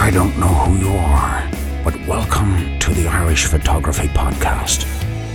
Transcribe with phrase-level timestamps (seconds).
[0.00, 1.50] I don't know who you are,
[1.82, 4.86] but welcome to the Irish Photography Podcast.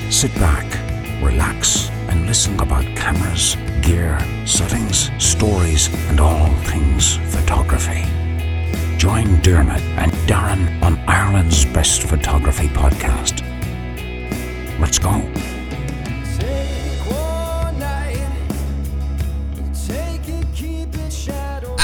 [0.09, 0.66] Sit back,
[1.21, 8.05] relax, and listen about cameras, gear, settings, stories, and all things photography.
[8.98, 13.43] Join Diarmuid and Darren on Ireland's Best Photography Podcast.
[14.80, 15.21] Let's go.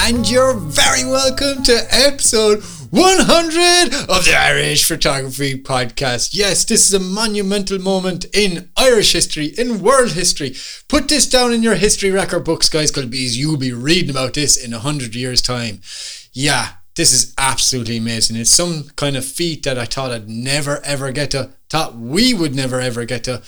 [0.02, 6.30] And you're very welcome to episode 100 of the Irish Photography Podcast.
[6.32, 10.56] Yes, this is a monumental moment in Irish history, in world history.
[10.88, 14.56] Put this down in your history record books, guys, because you'll be reading about this
[14.56, 15.80] in 100 years' time.
[16.32, 18.36] Yeah, this is absolutely amazing.
[18.36, 22.32] It's some kind of feat that I thought I'd never ever get to, thought we
[22.32, 23.42] would never ever get to.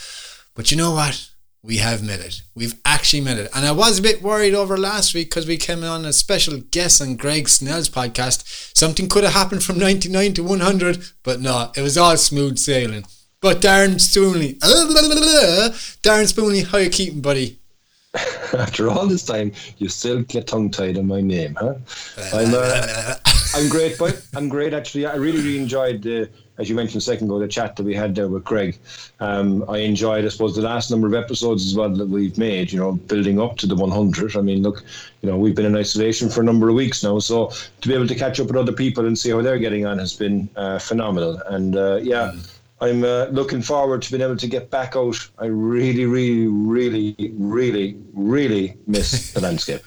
[0.54, 1.31] But you know what?
[1.64, 2.42] We have met it.
[2.54, 3.50] We've actually met it.
[3.54, 6.58] And I was a bit worried over last week because we came on a special
[6.58, 8.76] guest on Greg Snell's podcast.
[8.76, 13.04] Something could have happened from 99 to 100, but no, it was all smooth sailing.
[13.40, 14.58] But Darren Spoonley,
[16.02, 17.58] Darren Spoonley, how you keeping, buddy?
[18.52, 21.74] After all this time, you still get tongue tied on my name, huh?
[22.34, 23.14] I'm, uh,
[23.54, 25.06] I'm great, but I'm great actually.
[25.06, 27.94] I really, really enjoyed the as you mentioned a second ago, the chat that we
[27.94, 28.78] had there with Greg.
[29.20, 32.72] Um, I enjoyed, I suppose, the last number of episodes as well that we've made,
[32.72, 34.36] you know, building up to the 100.
[34.36, 34.84] I mean, look,
[35.22, 37.18] you know, we've been in isolation for a number of weeks now.
[37.20, 39.86] So to be able to catch up with other people and see how they're getting
[39.86, 41.40] on has been uh, phenomenal.
[41.46, 42.58] And uh, yeah, mm.
[42.82, 45.16] I'm uh, looking forward to being able to get back out.
[45.38, 49.82] I really, really, really, really, really miss the landscape.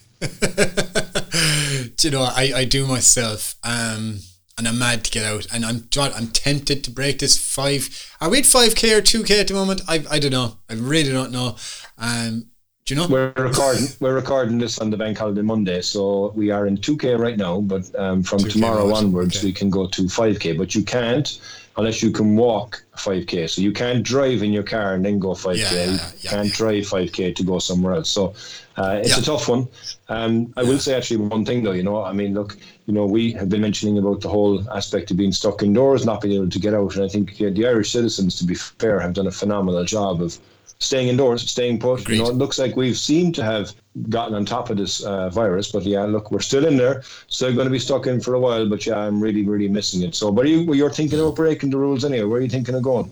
[1.97, 3.55] do you know, I, I do myself.
[3.63, 4.19] Um,
[4.57, 5.47] and I'm mad to get out.
[5.53, 7.89] And I'm I'm tempted to break this five.
[8.21, 9.81] Are we at five k or two k at the moment?
[9.87, 10.57] I I don't know.
[10.69, 11.55] I really don't know.
[11.97, 12.47] Um,
[12.85, 13.07] do you know?
[13.07, 13.87] We're recording.
[13.99, 17.37] we're recording this on the bank holiday Monday, so we are in two k right
[17.37, 17.61] now.
[17.61, 19.47] But um, from tomorrow onwards, okay.
[19.47, 20.53] we can go to five k.
[20.53, 21.39] But you can't
[21.77, 23.49] unless you can walk 5k.
[23.49, 25.57] So you can't drive in your car and then go 5k.
[25.57, 28.09] Yeah, yeah, yeah, you can't drive 5k to go somewhere else.
[28.09, 28.33] So
[28.77, 29.67] uh, it's a tough one.
[30.07, 33.05] Um, I will say actually one thing though, you know, I mean, look, you know,
[33.05, 36.49] we have been mentioning about the whole aspect of being stuck indoors, not being able
[36.49, 39.31] to get out, and I think the Irish citizens, to be fair, have done a
[39.31, 40.37] phenomenal job of
[40.79, 42.01] staying indoors, staying put.
[42.01, 42.17] Agreed.
[42.17, 43.73] You know, it looks like we've seemed to have
[44.09, 47.53] gotten on top of this uh, virus, but yeah, look, we're still in there, still
[47.53, 48.67] going to be stuck in for a while.
[48.67, 50.15] But yeah, I'm really, really missing it.
[50.15, 50.73] So, but are you?
[50.73, 52.25] You're thinking about breaking the rules anyway?
[52.25, 53.11] Where are you thinking of going?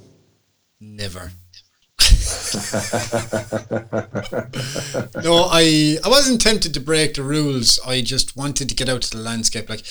[0.79, 1.31] Never.
[5.23, 7.79] no, I I wasn't tempted to break the rules.
[7.85, 9.69] I just wanted to get out to the landscape.
[9.69, 9.83] Like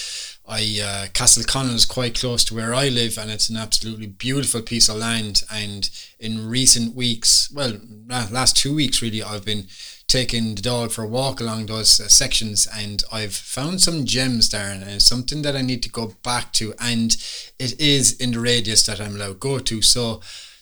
[0.46, 4.62] I uh, Castleconnell is quite close to where I live, and it's an absolutely beautiful
[4.62, 5.42] piece of land.
[5.50, 5.88] And
[6.20, 9.66] in recent weeks, well, last two weeks really, I've been
[10.12, 14.50] taking the dog for a walk along those uh, sections, and I've found some gems
[14.50, 16.74] there, and it's something that I need to go back to.
[16.78, 17.16] And
[17.58, 19.80] it is in the radius that I'm allowed to go to.
[19.80, 20.20] So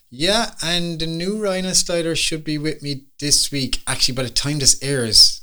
[0.08, 3.82] yeah, and the new Rhino Slider should be with me this week.
[3.88, 5.42] Actually, by the time this airs,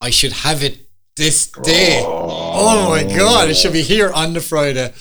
[0.00, 2.00] I should have it this day.
[2.04, 4.92] Oh, oh my god, it should be here on the Friday.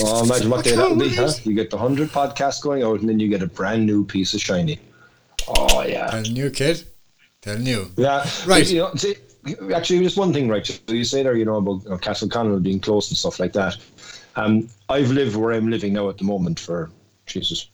[0.00, 1.30] Oh, imagine what day that would be, huh?
[1.44, 4.32] You get the 100 podcast going out, and then you get a brand new piece
[4.32, 4.78] of shiny.
[5.46, 6.16] Oh, yeah.
[6.16, 6.86] A new kid?
[7.44, 7.90] They're new.
[7.96, 8.28] Yeah.
[8.46, 8.68] Right.
[8.70, 9.16] You know, see,
[9.74, 10.66] actually, just one thing, right?
[10.66, 13.52] So you say there, you know, about you know, Castleconnell being close and stuff like
[13.52, 13.76] that.
[14.36, 16.90] Um, I've lived where I'm living now at the moment for,
[17.26, 17.68] Jesus,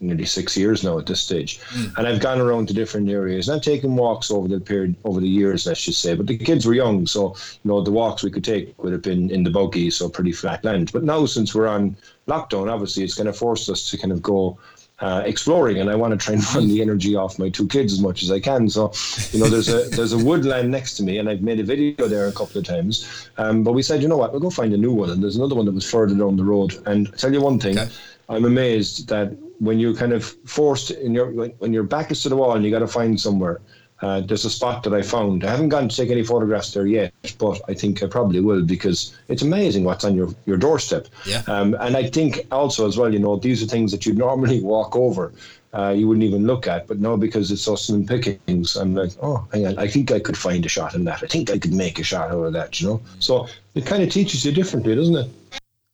[0.00, 1.96] nearly six years now at this stage, mm.
[1.96, 5.20] and I've gone around to different areas and I've taken walks over the period over
[5.20, 6.14] the years, let's just say.
[6.14, 9.02] But the kids were young, so you know the walks we could take would have
[9.02, 10.92] been in the buggy, so pretty flat land.
[10.92, 11.96] But now since we're on
[12.28, 14.58] lockdown, obviously it's kind of forced us to kind of go.
[14.98, 17.92] Uh, exploring and I want to try and run the energy off my two kids
[17.92, 18.66] as much as I can.
[18.66, 18.92] So,
[19.30, 22.08] you know, there's a there's a woodland next to me, and I've made a video
[22.08, 23.28] there a couple of times.
[23.36, 25.36] Um, but we said, you know what, we'll go find a new one, and there's
[25.36, 26.82] another one that was further down the road.
[26.86, 27.92] And I tell you one thing, okay.
[28.30, 32.28] I'm amazed that when you're kind of forced in your when your back is to
[32.28, 33.60] the wall and you got to find somewhere.
[34.02, 35.44] Uh, there's a spot that I found.
[35.44, 38.62] I haven't gone to take any photographs there yet, but I think I probably will
[38.62, 41.08] because it's amazing what's on your, your doorstep.
[41.24, 41.42] Yeah.
[41.46, 44.60] Um, and I think also as well, you know, these are things that you normally
[44.60, 45.32] walk over.
[45.72, 48.76] Uh, you wouldn't even look at, but now because it's so slim pickings.
[48.76, 51.22] I'm like, oh, hang on, I think I could find a shot in that.
[51.22, 53.00] I think I could make a shot out of that, you know.
[53.18, 55.30] So it kind of teaches you differently, doesn't it?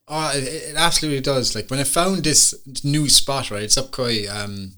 [0.07, 1.55] Oh, it, it, absolutely does.
[1.55, 2.55] Like when I found this
[2.85, 3.63] new spot, right?
[3.63, 4.73] It's up quite um,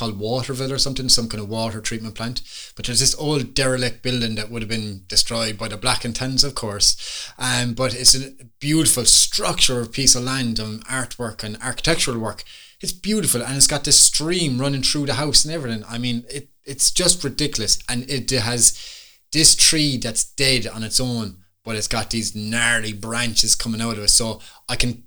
[0.00, 2.42] called Waterville or something, some kind of water treatment plant.
[2.74, 6.16] But there's this old derelict building that would have been destroyed by the Black and
[6.16, 7.32] Tans, of course.
[7.38, 12.42] Um, but it's a beautiful structure piece of land and artwork and architectural work.
[12.80, 15.84] It's beautiful and it's got this stream running through the house and everything.
[15.88, 17.78] I mean, it it's just ridiculous.
[17.88, 18.78] And it has
[19.32, 23.98] this tree that's dead on its own but it's got these gnarly branches coming out
[23.98, 24.08] of it.
[24.08, 25.04] So I can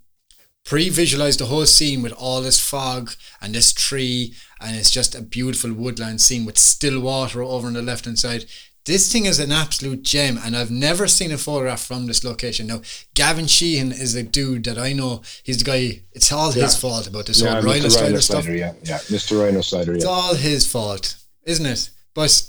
[0.66, 3.12] pre-visualize the whole scene with all this fog
[3.42, 7.74] and this tree and it's just a beautiful woodland scene with still water over on
[7.74, 8.46] the left hand side
[8.86, 12.68] this thing is an absolute gem and i've never seen a photograph from this location
[12.68, 12.82] now
[13.14, 16.64] gavin sheehan is a dude that i know he's the guy it's all Yeah.
[16.64, 19.44] his fault about this Yeah, whole rhino stuff yeah, yeah, Mr.
[19.44, 21.16] Rhino Slider, it's all his fault,
[21.46, 21.90] isn't it?
[22.14, 22.44] But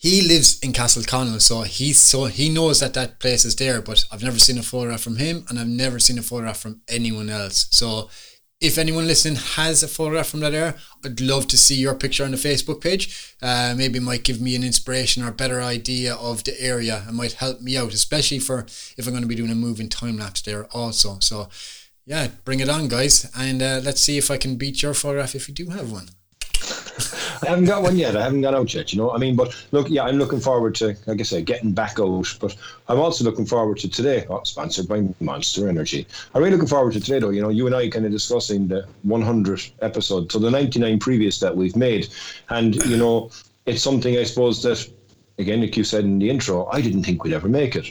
[0.00, 3.82] he lives in Castleconnell, so he's so he knows that that place is there.
[3.82, 6.82] But I've never seen a photograph from him, and I've never seen a photograph from
[6.88, 7.66] anyone else.
[7.70, 8.08] So
[8.60, 12.24] if anyone listening has a photograph from that area, I'd love to see your picture
[12.24, 13.34] on the Facebook page.
[13.42, 17.04] Uh, maybe might give me an inspiration or a better idea of the area.
[17.08, 18.66] It might help me out, especially for
[18.96, 21.18] if I'm going to be doing a moving time lapse there also.
[21.18, 21.48] So
[22.06, 25.34] yeah, bring it on, guys, and uh, let's see if I can beat your photograph
[25.34, 26.08] if you do have one.
[27.42, 28.16] I haven't got one yet.
[28.16, 29.12] I haven't got out yet, you know.
[29.12, 32.36] I mean, but look, yeah, I'm looking forward to, like I say, getting back out.
[32.40, 32.56] But
[32.88, 36.06] I'm also looking forward to today, oh, sponsored by Monster Energy.
[36.34, 37.30] I'm really looking forward to today, though.
[37.30, 41.38] You know, you and I kind of discussing the 100 episode, so the 99 previous
[41.40, 42.08] that we've made,
[42.50, 43.30] and you know,
[43.66, 44.90] it's something I suppose that,
[45.38, 47.86] again, like you said in the intro, I didn't think we'd ever make it.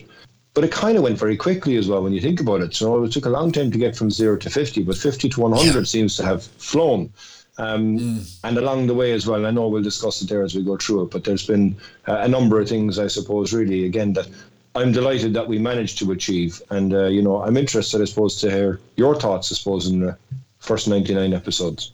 [0.53, 2.73] But it kind of went very quickly as well when you think about it.
[2.73, 5.41] So it took a long time to get from zero to 50, but 50 to
[5.41, 5.83] 100 Yeah.
[5.83, 7.13] seems to have flown.
[7.57, 10.63] Um, And along the way as well, I know we'll discuss it there as we
[10.63, 11.75] go through it, but there's been
[12.07, 14.27] uh, a number of things, I suppose, really, again, that
[14.75, 16.61] I'm delighted that we managed to achieve.
[16.69, 20.01] And, uh, you know, I'm interested, I suppose, to hear your thoughts, I suppose, in
[20.01, 20.17] the
[20.59, 21.91] first 99 episodes.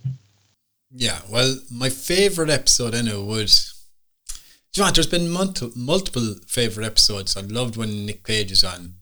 [0.92, 3.48] Yeah, well, my favorite episode I know would.
[3.48, 4.96] Do you know what?
[4.96, 7.38] There's been multiple, multiple favorite episodes.
[7.38, 8.96] I loved when Nick Page is on.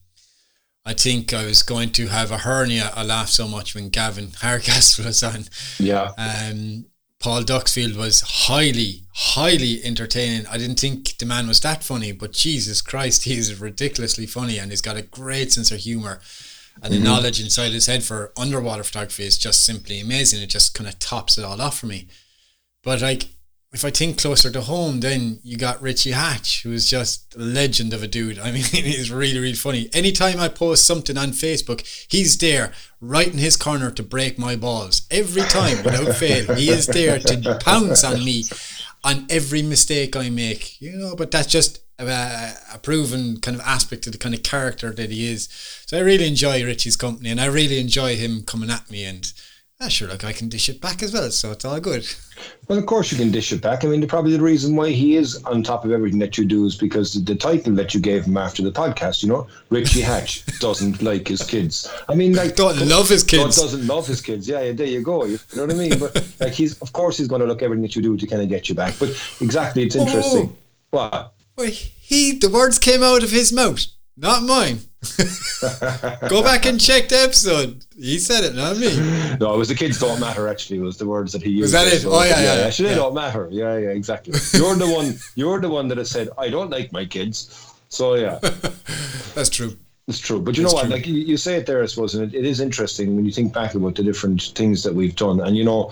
[0.86, 2.92] I think I was going to have a hernia.
[2.95, 5.45] I laughed so much when Gavin Hardcastle was on.
[5.80, 6.12] Yeah.
[6.18, 6.86] Um,
[7.19, 10.48] Paul Duxfield was highly, highly entertaining.
[10.48, 14.72] I didn't think the man was that funny, but Jesus Christ, he's ridiculously funny and
[14.72, 16.19] he's got a great sense of humour.
[16.81, 20.42] And the knowledge inside his head for underwater photography is just simply amazing.
[20.42, 22.07] It just kind of tops it all off for me.
[22.81, 23.27] But like,
[23.74, 27.94] if I think closer to home, then you got Richie Hatch, who's just a legend
[27.94, 28.38] of a dude.
[28.38, 29.90] I mean, he's really, really funny.
[29.94, 34.58] Anytime I post something on Facebook, he's there, right in his corner to break my
[34.58, 35.08] balls.
[35.10, 38.44] Every time, without fail, he is there to pounce on me
[39.06, 40.82] on every mistake I make.
[40.82, 44.44] You know, but that's just a, a proven kind of aspect of the kind of
[44.44, 45.48] character that he is.
[45.86, 49.32] So I really enjoy Richie's company, and I really enjoy him coming at me and.
[49.83, 52.07] Ah, sure, look, I can dish it back as well, so it's all good.
[52.68, 53.83] Well, of course you can dish it back.
[53.83, 56.45] I mean, the, probably the reason why he is on top of everything that you
[56.45, 59.48] do is because the, the title that you gave him after the podcast, you know,
[59.72, 61.92] Richie Hatch doesn't like his kids.
[62.07, 63.56] I mean, like Don't love his kids.
[63.60, 64.48] doesn't love his kids.
[64.48, 65.25] Yeah, yeah, there you go.
[65.25, 65.98] You know what I mean?
[65.98, 68.44] But like he's, of course, he's going to look everything that you do to kind
[68.44, 68.94] of get you back.
[69.00, 69.10] But
[69.42, 70.56] exactly, it's interesting.
[70.92, 71.34] What?
[71.57, 73.86] Well, he the words came out of his mouth,
[74.22, 74.80] not mine.
[76.30, 77.84] Go back and check the episode.
[77.98, 78.96] He said it, not me.
[79.40, 80.48] No, it was the kids don't matter.
[80.48, 81.62] Actually, was the words that he used.
[81.64, 82.06] Was that it?
[82.06, 82.68] Oh, yeah, yeah, yeah.
[82.68, 82.96] Actually, yeah.
[82.96, 83.48] don't matter.
[83.52, 84.34] Yeah, yeah, exactly.
[84.54, 85.16] You're the one.
[85.34, 87.74] You're the one that has said I don't like my kids.
[87.90, 88.38] So yeah.
[89.34, 89.76] That's true.
[90.08, 90.86] It's true, but you It's know what?
[90.86, 90.92] true.
[90.92, 93.32] Like you, you say it there, I suppose, and it, it is interesting when you
[93.32, 95.42] think back about the different things that we've done.
[95.42, 95.92] And you know,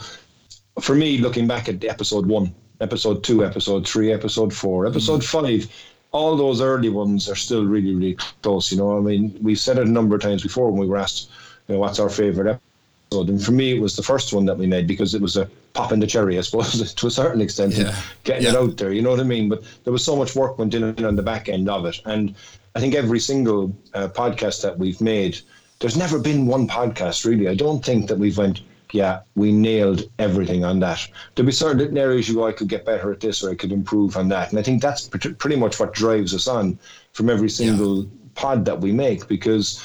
[0.82, 5.22] for me, looking back at the episode one, episode two, episode three, episode four, episode
[5.22, 5.26] mm.
[5.26, 5.68] five,
[6.12, 8.72] all those early ones are still really, really close.
[8.72, 10.98] You know, I mean, we've said it a number of times before when we were
[10.98, 11.30] asked,
[11.68, 12.60] you know, what's our favorite
[13.12, 15.38] episode, and for me, it was the first one that we made because it was
[15.38, 17.96] a pop in the cherry, I suppose, to a certain extent, Yeah.
[18.24, 18.92] getting it out there.
[18.92, 19.50] You know what I mean?
[19.50, 22.34] But there was so much work went in on the back end of it, and
[22.76, 25.40] I think every single uh, podcast that we've made,
[25.80, 27.48] there's never been one podcast really.
[27.48, 28.62] I don't think that we've went,
[28.92, 31.08] yeah, we nailed everything on that.
[31.36, 33.72] There'll be certain areas you go, I could get better at this or I could
[33.72, 36.80] improve on that, and I think that's pretty much what drives us on
[37.14, 39.84] from every single pod that we make because.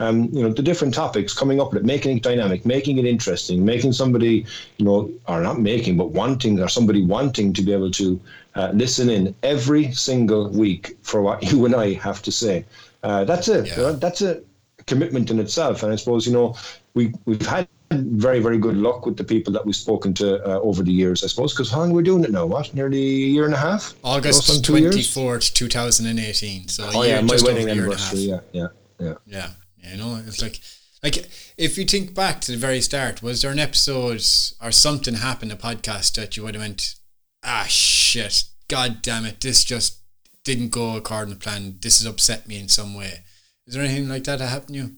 [0.00, 3.04] Um, you know the different topics coming up with it, making it dynamic, making it
[3.04, 7.72] interesting, making somebody, you know, or not making, but wanting, or somebody wanting to be
[7.72, 8.20] able to
[8.54, 12.64] uh, listen in every single week for what you and I have to say.
[13.02, 13.76] Uh, that's it.
[13.76, 13.90] Yeah.
[13.90, 14.40] That's a
[14.86, 16.54] commitment in itself, and I suppose you know
[16.94, 20.60] we we've had very very good luck with the people that we've spoken to uh,
[20.60, 21.24] over the years.
[21.24, 22.46] I suppose because how long we're doing it now?
[22.46, 23.94] What nearly a year and a half?
[24.04, 26.68] August twenty fourth, two thousand and eighteen.
[26.68, 28.12] So Oh yeah, my wedding a year and a half.
[28.12, 28.20] anniversary.
[28.20, 28.66] Yeah, yeah,
[29.00, 29.14] yeah.
[29.26, 30.60] Yeah, yeah, you know, it's like,
[31.02, 34.22] like if you think back to the very start, was there an episode
[34.62, 36.94] or something happened, a podcast that you would have went,
[37.42, 40.00] ah, shit, god damn it, this just
[40.44, 41.76] didn't go according to plan.
[41.80, 43.24] This has upset me in some way.
[43.66, 44.90] Is there anything like that that happened to you?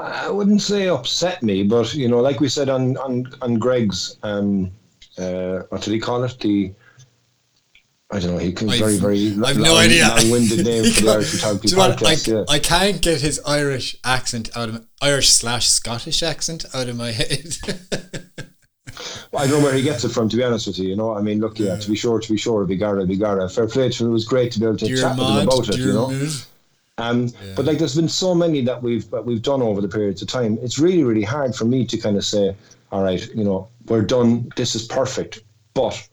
[0.00, 4.16] I wouldn't say upset me, but you know, like we said on on on Greg's,
[4.22, 4.70] um,
[5.18, 6.38] uh, what did he call it?
[6.40, 6.72] The
[8.12, 8.38] I don't know.
[8.38, 10.08] He can very, very I've long, no idea.
[10.08, 11.98] long-winded name for the Irish Photography Do you know what?
[11.98, 12.28] podcast.
[12.28, 12.44] I, yeah.
[12.48, 17.12] I can't get his Irish accent out of Irish slash Scottish accent out of my
[17.12, 17.56] head.
[19.32, 20.88] I don't know where he gets it from, to be honest with you.
[20.88, 23.52] You know, I mean, look, yeah, to be sure, to be sure, Bigara, Bigara.
[23.54, 24.10] Fair play to him.
[24.10, 26.28] It was great to be able to Dear chat with him about it, you know.
[27.00, 30.22] Um, But like, there's been so many that we've that we've done over the periods
[30.22, 30.58] of time.
[30.62, 32.54] It's really, really hard for me to kind of say,
[32.92, 34.50] all right, you know, we're done.
[34.56, 35.42] This is perfect.
[35.74, 36.08] But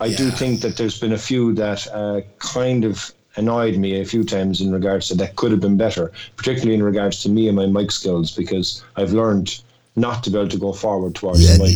[0.00, 4.04] I do think that there's been a few that uh, kind of annoyed me a
[4.04, 7.48] few times in regards to that could have been better, particularly in regards to me
[7.48, 9.62] and my mic skills, because I've learned
[9.96, 11.72] not to be able to go forward towards the mic.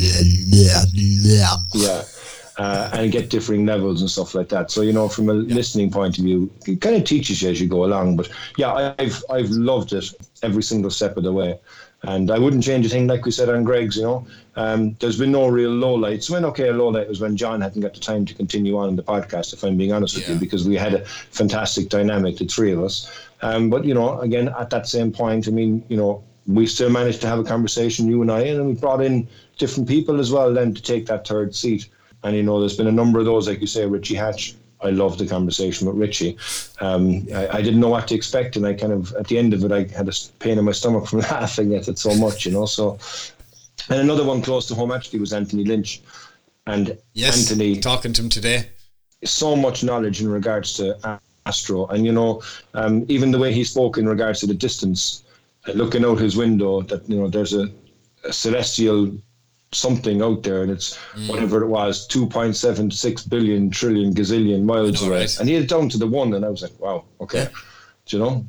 [0.48, 0.82] Yeah,
[1.74, 2.02] yeah.
[2.58, 4.70] Uh, and get differing levels and stuff like that.
[4.70, 7.60] So you know, from a listening point of view, it kind of teaches you as
[7.60, 8.16] you go along.
[8.16, 10.06] But yeah, I've I've loved it
[10.42, 11.58] every single step of the way,
[12.04, 13.08] and I wouldn't change a thing.
[13.08, 16.30] Like we said on Greg's, you know, um, there's been no real low lights.
[16.30, 18.88] When okay, a low light was when John hadn't got the time to continue on
[18.88, 19.52] in the podcast.
[19.52, 22.82] If I'm being honest with you, because we had a fantastic dynamic, the three of
[22.82, 23.10] us.
[23.42, 26.90] Um, but you know, again, at that same point, I mean, you know, we still
[26.90, 30.30] managed to have a conversation, you and I, and we brought in different people as
[30.30, 31.88] well then to take that third seat.
[32.26, 34.56] And you know, there's been a number of those, like you say, Richie Hatch.
[34.82, 36.36] I love the conversation with Richie.
[36.80, 39.54] Um, I, I didn't know what to expect, and I kind of at the end
[39.54, 42.44] of it, I had a pain in my stomach from laughing at it so much,
[42.44, 42.66] you know.
[42.66, 42.98] So,
[43.88, 46.02] and another one close to home actually was Anthony Lynch,
[46.66, 48.66] and Yes, Anthony talking to him today.
[49.24, 52.42] so much knowledge in regards to Astro, and you know,
[52.74, 55.22] um, even the way he spoke in regards to the distance,
[55.68, 57.70] uh, looking out his window, that you know, there's a,
[58.24, 59.12] a celestial
[59.72, 61.28] something out there, and it's Mm.
[61.28, 65.38] whatever it was, two point seven six billion trillion gazillion miles know, away, right?
[65.40, 67.48] and he had down to the one, and I was like, wow, okay, Yeah.
[68.06, 68.48] Do you know.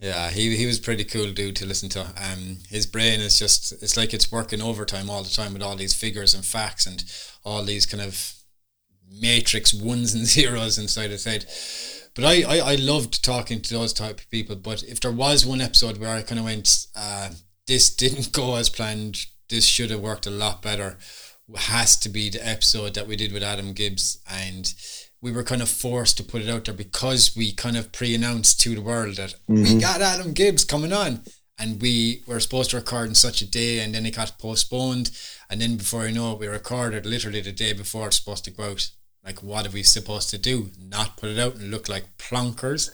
[0.00, 2.00] Yeah, he he was pretty cool dude to listen to.
[2.16, 5.76] Um, his brain is just it's like it's working overtime all the time with all
[5.76, 7.04] these figures and facts and
[7.44, 8.34] all these kind of
[9.10, 11.46] matrix ones and zeros inside his head.
[12.14, 14.56] But I, I, I loved talking to those type of people.
[14.56, 17.30] But if there was one episode where I kind of went, uh,
[17.66, 20.98] this didn't go as planned, this should have worked a lot better,
[21.56, 24.18] has to be the episode that we did with Adam Gibbs.
[24.28, 24.72] And
[25.20, 28.60] we were kind of forced to put it out there because we kind of pre-announced
[28.60, 31.20] to the world that we got Adam Gibbs coming on.
[31.56, 35.12] And we were supposed to record on such a day and then it got postponed.
[35.48, 38.50] And then before you know it we recorded literally the day before it's supposed to
[38.50, 38.90] go out.
[39.24, 40.70] Like what are we supposed to do?
[40.78, 42.90] Not put it out and look like plonkers?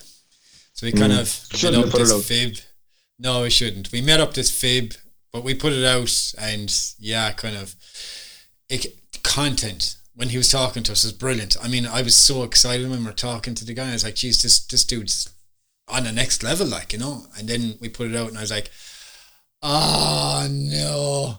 [0.75, 2.57] So we kind of Shouldn't made up this fib.
[3.19, 3.91] No we shouldn't.
[3.93, 4.93] We made up this fib
[5.33, 7.75] but we put it out and yeah kind of
[8.69, 11.57] it, content when he was talking to us was brilliant.
[11.63, 13.91] I mean, I was so excited when we were talking to the guy.
[13.91, 15.31] I was like, "Geez, this this dude's
[15.89, 18.43] on the next level, like you know." And then we put it out, and I
[18.43, 18.71] was like,
[19.63, 21.39] "Oh no,"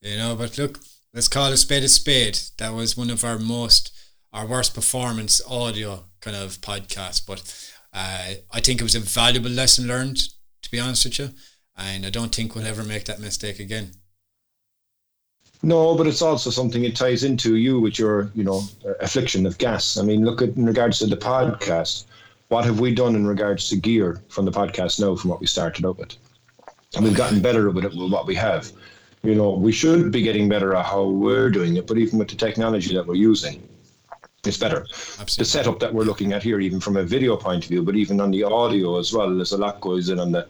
[0.00, 0.36] you know.
[0.36, 0.80] But look,
[1.12, 2.38] let's call a spade a spade.
[2.58, 3.92] That was one of our most
[4.32, 7.42] our worst performance audio kind of podcast, but
[7.92, 10.18] uh, I think it was a valuable lesson learned.
[10.62, 11.30] To be honest with you,
[11.82, 13.92] and I don't think we'll ever make that mistake again.
[15.62, 18.62] No, but it's also something it ties into you with your, you know,
[19.00, 19.98] affliction of gas.
[19.98, 22.04] I mean, look at in regards to the podcast.
[22.48, 25.46] What have we done in regards to gear from the podcast now from what we
[25.46, 26.16] started out with?
[26.96, 28.72] And we've gotten better with it with what we have.
[29.22, 32.28] You know, we should be getting better at how we're doing it, but even with
[32.28, 33.62] the technology that we're using,
[34.46, 34.80] it's better.
[34.80, 35.36] Absolutely.
[35.36, 37.96] The setup that we're looking at here, even from a video point of view, but
[37.96, 40.48] even on the audio as well, there's a lot goes in on the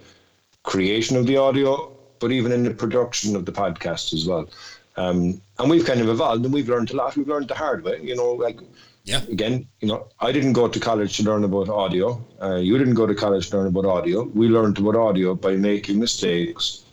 [0.63, 4.49] creation of the audio, but even in the production of the podcast as well.
[4.97, 7.17] Um, and we've kind of evolved and we've learned a lot.
[7.17, 8.59] We've learned the hard way, you know, like
[9.05, 9.23] Yeah.
[9.31, 12.23] again, you know, I didn't go to college to learn about audio.
[12.43, 14.25] Uh, you didn't go to college to learn about audio.
[14.25, 16.85] We learned about audio by making mistakes,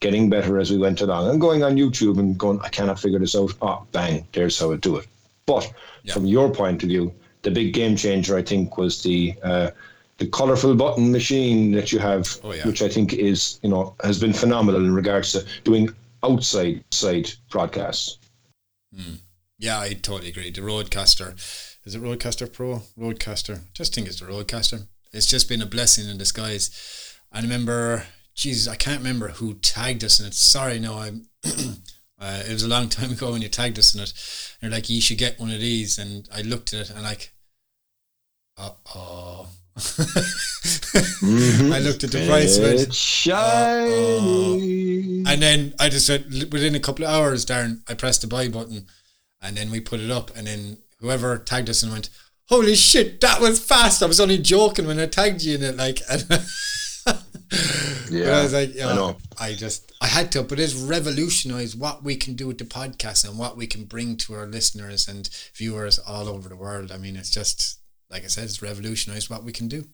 [0.00, 3.18] getting better as we went along, and going on YouTube and going, I cannot figure
[3.18, 3.54] this out.
[3.62, 5.06] Oh, bang, there's how I do it.
[5.46, 6.12] But Yeah.
[6.12, 9.70] from your point of view, the big game changer, I think, was the uh,
[10.18, 12.66] the colorful button machine that you have, Oh, yeah.
[12.66, 15.90] which I think is, you know, has been phenomenal in regards to doing
[16.22, 18.18] outside side broadcasts.
[19.58, 20.50] Yeah, I totally agree.
[20.50, 21.34] The RODECaster,
[21.84, 22.82] is it RODECaster Pro?
[22.98, 23.60] RODECaster.
[23.72, 24.86] Just think it's the RODECaster.
[25.12, 27.16] It's just been a blessing in disguise.
[27.32, 28.04] I remember,
[28.34, 30.34] Jesus, I can't remember who tagged us in it.
[30.34, 31.28] Sorry, no, I'm.
[31.44, 34.12] uh, it was a long time ago when you tagged us in it.
[34.60, 35.98] And you're like, you should get one of these.
[35.98, 37.32] And I looked at it and like,
[38.56, 39.48] uh oh.
[41.24, 41.72] Mm-hmm.
[41.72, 42.80] I looked at the price of it.
[42.80, 43.90] It's shiny.
[45.24, 45.32] Uh, uh.
[45.32, 48.48] And then I just said within a couple of hours, Darren, I pressed the buy
[48.48, 48.86] button,
[49.42, 52.10] and then we put it up, and then whoever tagged us and went,
[52.48, 55.76] "Holy shit, that was fast!" I was only joking when I tagged you in it,
[55.76, 56.00] like.
[58.10, 59.16] But I was like, I know.
[59.16, 62.64] Oh, I just, I had to, but it's revolutionized what we can do with the
[62.64, 66.92] podcast and what we can bring to our listeners and viewers all over the world.
[66.92, 67.80] I mean, it's just,
[68.14, 69.84] like I said, it's revolutionized what we can do.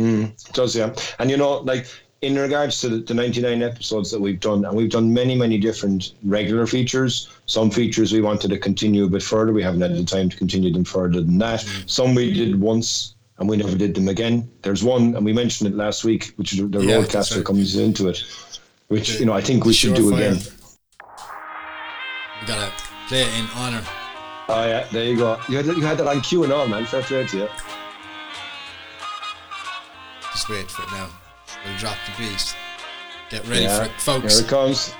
[0.00, 0.94] Mm, does, yeah.
[1.18, 1.86] And you know, like
[2.22, 5.58] in regards to the, the 99 episodes that we've done, and we've done many, many
[5.58, 7.28] different regular features.
[7.44, 9.52] Some features we wanted to continue a bit further.
[9.52, 11.60] We haven't had the time to continue them further than that.
[11.84, 14.50] Some we did once and we never did them again.
[14.62, 17.44] There's one, and we mentioned it last week, which is the Yeah, RODECaster right.
[17.44, 18.24] comes into it,
[18.88, 20.30] which, you know, I think we should do Surefire.
[20.30, 20.42] again.
[22.40, 22.72] We gotta
[23.08, 23.84] play it in honor.
[24.48, 25.40] Oh, yeah, there you go.
[25.48, 26.86] You had, you had that on cue and all, man.
[26.86, 27.48] Fair play to you.
[30.32, 31.08] Just wait for it now.
[31.64, 32.54] We'll drop the beat.
[33.30, 34.36] Get ready Yeah, for it, folks.
[34.38, 34.94] Here it comes.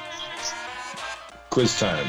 [1.51, 2.07] Quiz time.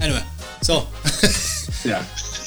[0.00, 0.22] Anyway,
[0.62, 0.86] so
[1.88, 2.02] Yeah.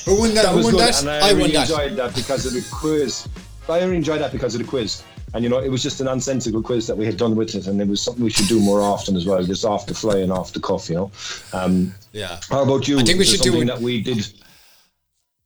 [0.06, 0.44] who won that?
[0.44, 1.08] That Who won good, that?
[1.24, 1.70] I, I won really that.
[1.70, 3.28] enjoyed that because of the quiz.
[3.70, 5.04] I really enjoyed that because of the quiz,
[5.36, 7.68] and you know, it was just a nonsensical quiz that we had done with it,
[7.68, 10.18] and it was something we should do more often as well, just off the fly
[10.20, 11.12] and off the cuff, you know.
[11.54, 12.40] Um, Yeah.
[12.50, 12.98] how about you?
[13.00, 14.26] I think we should do it- that we did.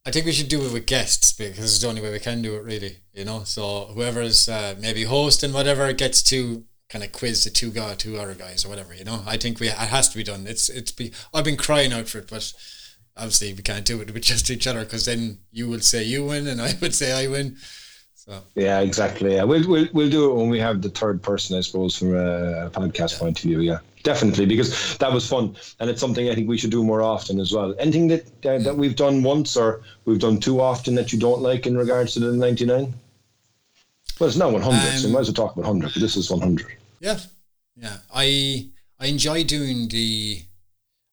[0.06, 2.42] I think we should do it with guests because it's the only way we can
[2.42, 2.98] do it, really.
[3.14, 7.70] You know, so whoever's uh, maybe hosting whatever gets to kind of quiz the two
[7.72, 8.94] guy, two other guys or whatever.
[8.96, 10.48] You know, I think we it has to be done.
[10.48, 12.54] It's it's be I've been crying out for it, but
[13.18, 16.26] obviously we can't do it with just each other because then you will say you
[16.26, 17.58] win and I would say I win.
[18.30, 19.36] So Yeah, exactly.
[19.36, 22.16] Yeah, we'll, we'll we'll do it when we have the third person, I suppose, from
[22.16, 23.62] a podcast point of view.
[23.62, 27.02] Yeah, definitely, because that was fun, and it's something I think we should do more
[27.02, 27.74] often as well.
[27.80, 31.42] Anything that uh, that we've done once or we've done too often that you don't
[31.42, 32.94] like in regards to the ninety nine.
[34.20, 35.94] Well, it's now one hundred, so we Um, might as well talk about hundred.
[35.94, 36.68] But this is one hundred.
[37.00, 37.20] Yeah,
[37.76, 37.98] yeah.
[38.14, 38.70] I
[39.00, 40.44] I enjoy doing the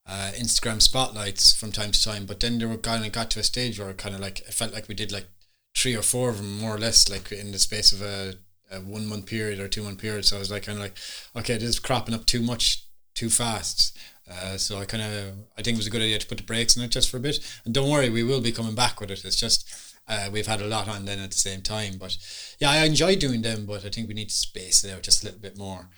[0.06, 3.40] uh, Instagram spotlights from time to time, but then there were kind of got to
[3.40, 5.28] a stage where kind of like it felt like we did like
[5.76, 8.34] three or four of them more or less, like in the space of a,
[8.70, 10.24] a one month period or two month period.
[10.24, 10.96] So I was like kind of like,
[11.36, 13.96] okay, this is cropping up too much too fast.
[14.28, 16.44] Uh, so I kind of I think it was a good idea to put the
[16.44, 17.38] brakes on it just for a bit.
[17.64, 19.24] And don't worry, we will be coming back with it.
[19.24, 19.68] It's just
[20.08, 21.94] uh, we've had a lot on then at the same time.
[21.98, 22.16] But
[22.58, 25.22] yeah, I enjoy doing them, but I think we need to space it out just
[25.22, 25.90] a little bit more.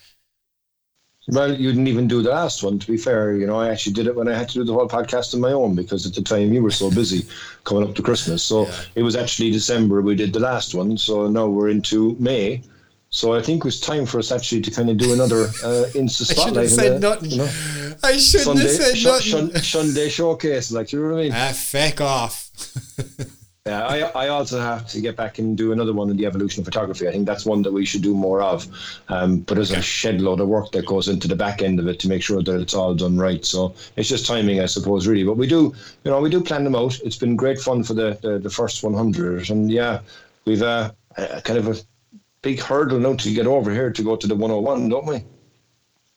[1.31, 2.79] Well, you didn't even do the last one.
[2.79, 4.73] To be fair, you know, I actually did it when I had to do the
[4.73, 7.27] whole podcast on my own because at the time you were so busy
[7.65, 8.43] coming up to Christmas.
[8.43, 8.75] So Yeah.
[8.97, 10.97] it was actually December we did the last one.
[10.97, 12.63] So now we're into May.
[13.11, 15.89] So I think it was time for us actually to kind of do another uh,
[15.95, 16.65] Insta I should spotlight.
[16.65, 17.31] have said nothing.
[17.31, 17.51] you know,
[18.03, 19.57] I shouldn't Sunday, have said sh- nothing.
[19.63, 21.33] Sunday showcase, like you know what I mean?
[21.35, 22.51] ah, feck off.
[23.69, 26.63] Yeah, I, I also have to get back and do another one in the evolution
[26.63, 27.07] of photography.
[27.07, 28.67] I think that's one that we should do more of.
[29.11, 31.87] Um, but there's a shed load of work that goes into the back end of
[31.87, 33.45] it to make sure that it's all done right.
[33.45, 35.25] So it's just timing, I suppose, really.
[35.25, 36.99] But we do, you know, we do plan them out.
[37.01, 40.01] It's been great fun for the the, the first 100, and yeah,
[40.47, 41.77] we've uh, a, kind of a
[42.41, 45.23] big hurdle now to get over here to go to the 101, don't we?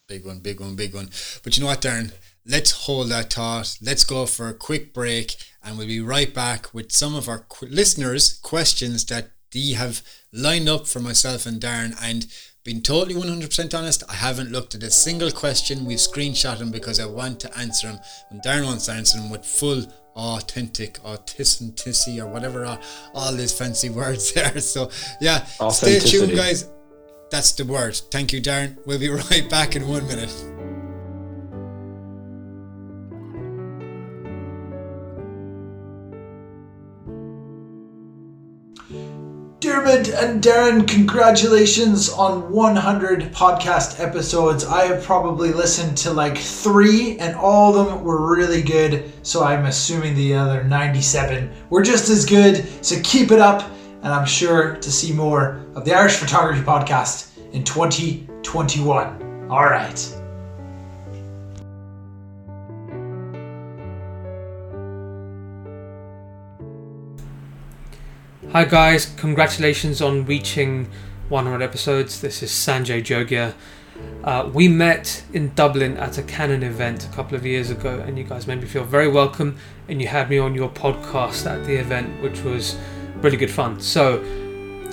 [0.07, 1.09] Big one, big one, big one.
[1.43, 2.13] But you know what, Darren?
[2.45, 3.77] Let's hold that thought.
[3.81, 7.39] Let's go for a quick break, and we'll be right back with some of our
[7.49, 11.95] qu- listeners' questions that they have lined up for myself and Darren.
[12.01, 12.27] And
[12.63, 15.85] being totally 100% honest, I haven't looked at a single question.
[15.85, 17.99] We've screenshot them because I want to answer them.
[18.29, 22.81] And Darren wants to answer them with full authentic authenticity or whatever uh,
[23.13, 26.67] all these fancy words there so yeah stay tuned guys
[27.31, 27.95] that's the word.
[27.95, 28.77] Thank you, Darren.
[28.85, 30.80] We'll be right back in one minute.
[39.91, 44.63] And Darren, congratulations on 100 podcast episodes.
[44.63, 49.11] I have probably listened to like three, and all of them were really good.
[49.21, 52.65] So I'm assuming the other 97 were just as good.
[52.81, 53.69] So keep it up,
[54.01, 59.49] and I'm sure to see more of the Irish Photography Podcast in 2021.
[59.49, 60.20] All right.
[68.53, 70.89] Hi guys, congratulations on reaching
[71.29, 72.19] 100 episodes.
[72.19, 73.53] This is Sanjay Jogia.
[74.25, 78.17] Uh, we met in Dublin at a Canon event a couple of years ago, and
[78.17, 79.57] you guys made me feel very welcome.
[79.87, 82.77] And you had me on your podcast at the event, which was
[83.21, 83.79] really good fun.
[83.79, 84.19] So,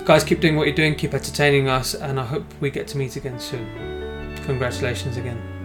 [0.05, 2.97] guys, keep doing what you're doing, keep entertaining us, and I hope we get to
[2.97, 4.37] meet again soon.
[4.45, 5.58] Congratulations again.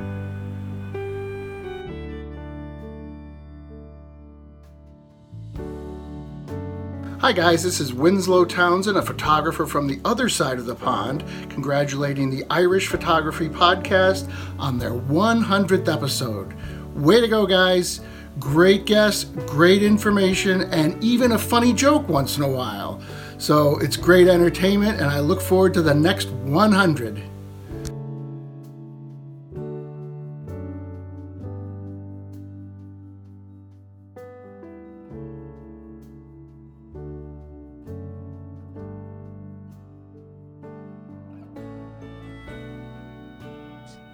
[7.23, 11.23] Hi, guys, this is Winslow Townsend, a photographer from the other side of the pond,
[11.49, 16.53] congratulating the Irish Photography Podcast on their 100th episode.
[16.93, 18.01] Way to go, guys.
[18.39, 23.01] Great guests, great information, and even a funny joke once in a while.
[23.37, 27.23] So it's great entertainment, and I look forward to the next 100.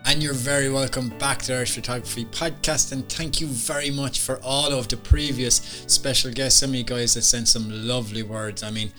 [0.10, 2.91] And you're very welcome back to Irish Photography Podcast.
[2.93, 6.60] And thank you very much for all of the previous special guests.
[6.60, 8.63] Some of you guys that sent some lovely words.
[8.63, 8.91] I mean,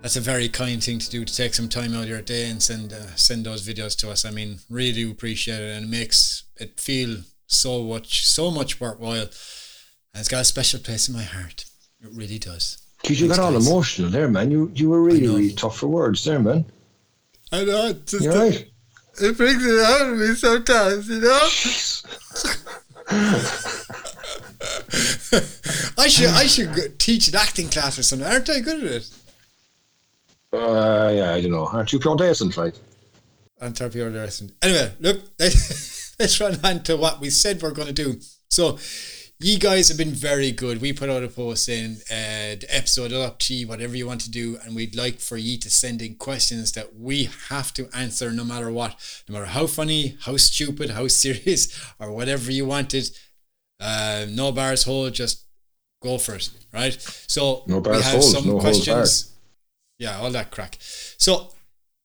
[0.00, 2.48] that's a very kind thing to do to take some time out of your day
[2.48, 4.24] and send uh, send those videos to us.
[4.24, 8.80] I mean, really do appreciate it, and it makes it feel so much so much
[8.80, 9.28] worthwhile.
[10.14, 11.66] And it's got a special place in my heart.
[12.00, 12.78] It really does.
[13.02, 13.68] Geez, you got all guys.
[13.68, 14.50] emotional there, man.
[14.50, 16.64] You you were really really tough for words there, man.
[17.52, 17.88] I know.
[17.88, 18.69] It's just You all right?
[19.20, 21.48] It brings it out of me sometimes, you know.
[25.98, 28.26] I should I should teach an acting class or something.
[28.26, 29.10] Aren't I good at it?
[30.52, 31.66] Uh, yeah, I don't know.
[31.66, 32.76] Aren't you Pure Decent, right?
[33.60, 34.52] on top of your lesson.
[34.62, 38.18] Anyway, look, let's, let's run on to what we said we're going to do.
[38.48, 38.78] So,
[39.40, 40.82] you guys have been very good.
[40.82, 44.20] We put out a post saying uh, the episode up to you, whatever you want
[44.22, 47.88] to do, and we'd like for you to send in questions that we have to
[47.94, 48.96] answer no matter what,
[49.28, 53.10] no matter how funny, how stupid, how serious, or whatever you wanted.
[53.80, 55.46] Uh, no bars hold, just
[56.02, 57.00] go for it, right?
[57.00, 59.32] So No we bars have hold, some no questions.
[59.98, 60.76] Yeah, all that crack.
[60.80, 61.52] So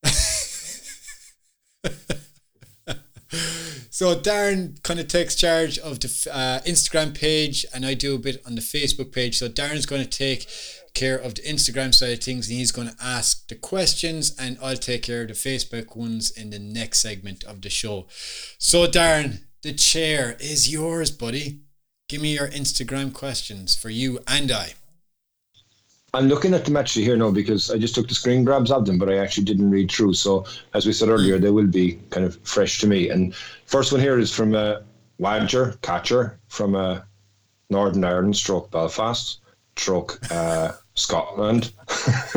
[3.95, 8.19] So Darren kind of takes charge of the uh, Instagram page, and I do a
[8.19, 9.37] bit on the Facebook page.
[9.37, 10.49] So Darren's going to take
[10.93, 14.57] care of the Instagram side of things, and he's going to ask the questions, and
[14.61, 18.07] I'll take care of the Facebook ones in the next segment of the show.
[18.57, 21.61] So Darren, the chair is yours, buddy.
[22.09, 24.73] Give me your Instagram questions for you and I.
[26.15, 28.85] I'm looking at them actually here now because I just took the screen grabs of
[28.85, 30.13] them, but I actually didn't read through.
[30.13, 33.09] So, as we said earlier, they will be kind of fresh to me.
[33.09, 34.81] And first one here is from a
[35.19, 37.01] Wadger Catcher from uh,
[37.69, 39.39] Northern Ireland, stroke Belfast,
[39.75, 41.73] stroke uh, Scotland.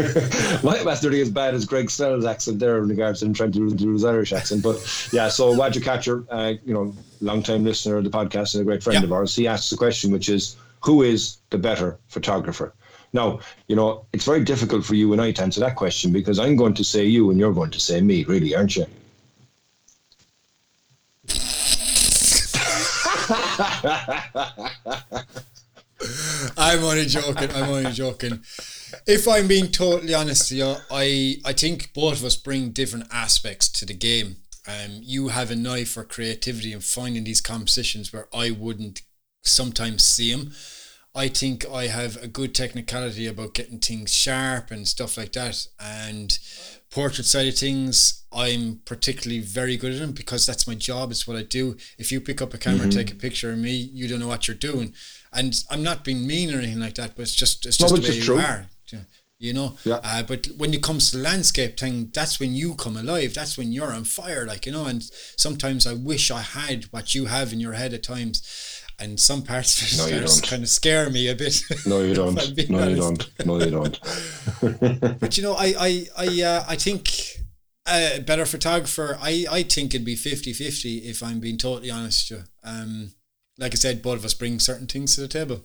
[0.65, 3.71] My master as bad as Greg Snell's accent there in regards to him trying to
[3.71, 4.63] do his Irish accent.
[4.63, 4.77] But
[5.13, 8.65] yeah, so Wadger Catcher, uh, you know, long time listener of the podcast and a
[8.65, 9.05] great friend Yeah.
[9.05, 12.73] of ours, he asks the question, which is, who is the better photographer?
[13.13, 16.39] Now, you know, it's very difficult for you and I to answer that question because
[16.39, 18.87] I'm going to say you and you're going to say me, really, aren't you?
[26.57, 27.51] I'm only joking.
[27.51, 28.41] I'm only joking.
[29.07, 33.69] If I'm being totally honest you, I I think both of us bring different aspects
[33.71, 34.37] to the game.
[34.67, 39.03] Um, you have an eye for creativity and finding these compositions where I wouldn't
[39.43, 40.53] sometimes see them.
[41.19, 45.67] I think I have a good technicality about getting things sharp and stuff like that.
[45.81, 46.39] And
[46.93, 51.11] portrait side of things, I'm particularly very good at them because that's my job.
[51.11, 51.77] It's what I do.
[51.99, 54.29] If you pick up a camera and take a picture of me, you don't know
[54.29, 54.95] what you're doing.
[55.33, 58.01] And I'm not being mean or anything like that, but it's just it's just but
[58.03, 58.39] the way you true.
[58.39, 58.67] are.
[59.41, 60.01] You know, Yeah.
[60.03, 63.35] uh, but when it comes to the landscape thing, that's when you come alive.
[63.35, 64.87] That's when you're on fire, like you know.
[64.87, 65.01] And
[65.37, 68.43] sometimes I wish I had what you have in your head at times,
[68.99, 70.51] and some parts No, you just don't.
[70.51, 71.63] kind of scare me a bit.
[71.87, 72.35] No, you don't.
[72.69, 73.47] No, you don't.
[73.47, 75.21] No, you don't.
[75.21, 77.11] But you know, I I I uh, I think
[77.87, 79.19] a better photographer.
[79.21, 82.45] I I think it'd be 50-50 if I'm being totally honest with you.
[82.65, 83.13] Um,
[83.59, 85.65] like I said, both of us bring certain things to the table.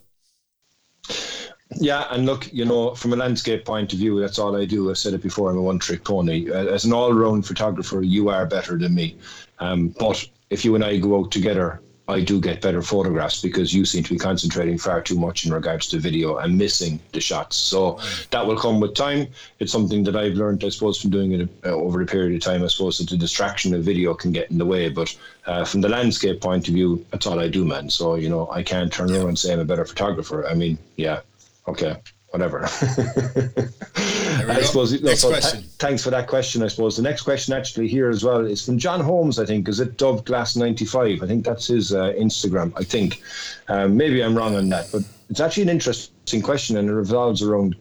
[1.76, 4.90] Yeah, and look, you know, from a landscape point of view, that's all I do.
[4.90, 5.50] I've said it before.
[5.50, 6.50] I'm a one-trick pony.
[6.50, 9.16] Uh, As an all-round photographer, you are better than me.
[9.58, 13.72] Um, but if you and I go out together, I do get better photographs because
[13.72, 17.20] you seem to be concentrating far too much in regards to video and missing the
[17.20, 17.56] shots.
[17.56, 17.98] So
[18.30, 19.28] that will come with time.
[19.58, 22.42] It's something that I've learned, I suppose, from doing it uh, over a period of
[22.42, 22.62] time.
[22.62, 24.90] I suppose that the distraction of video can get in the way.
[24.90, 27.88] But uh, from the landscape point of view, that's all I do, man.
[27.88, 30.46] So, you know, I can't turn around and say I'm a better photographer.
[30.46, 31.20] I mean, yeah,
[31.66, 31.96] okay,
[32.34, 32.64] whatever.
[33.96, 34.92] I suppose.
[35.00, 35.62] no, Next so th- question.
[35.78, 36.62] thanks for that question.
[36.64, 39.38] I suppose the next question actually here as well is from John Holmes.
[39.38, 41.22] I think is it Dove Glass ninety five.
[41.22, 42.72] I think that's his uh, Instagram.
[42.76, 43.22] I think
[43.68, 47.40] um, maybe I'm wrong on that, but it's actually an interesting question and it revolves
[47.40, 47.76] around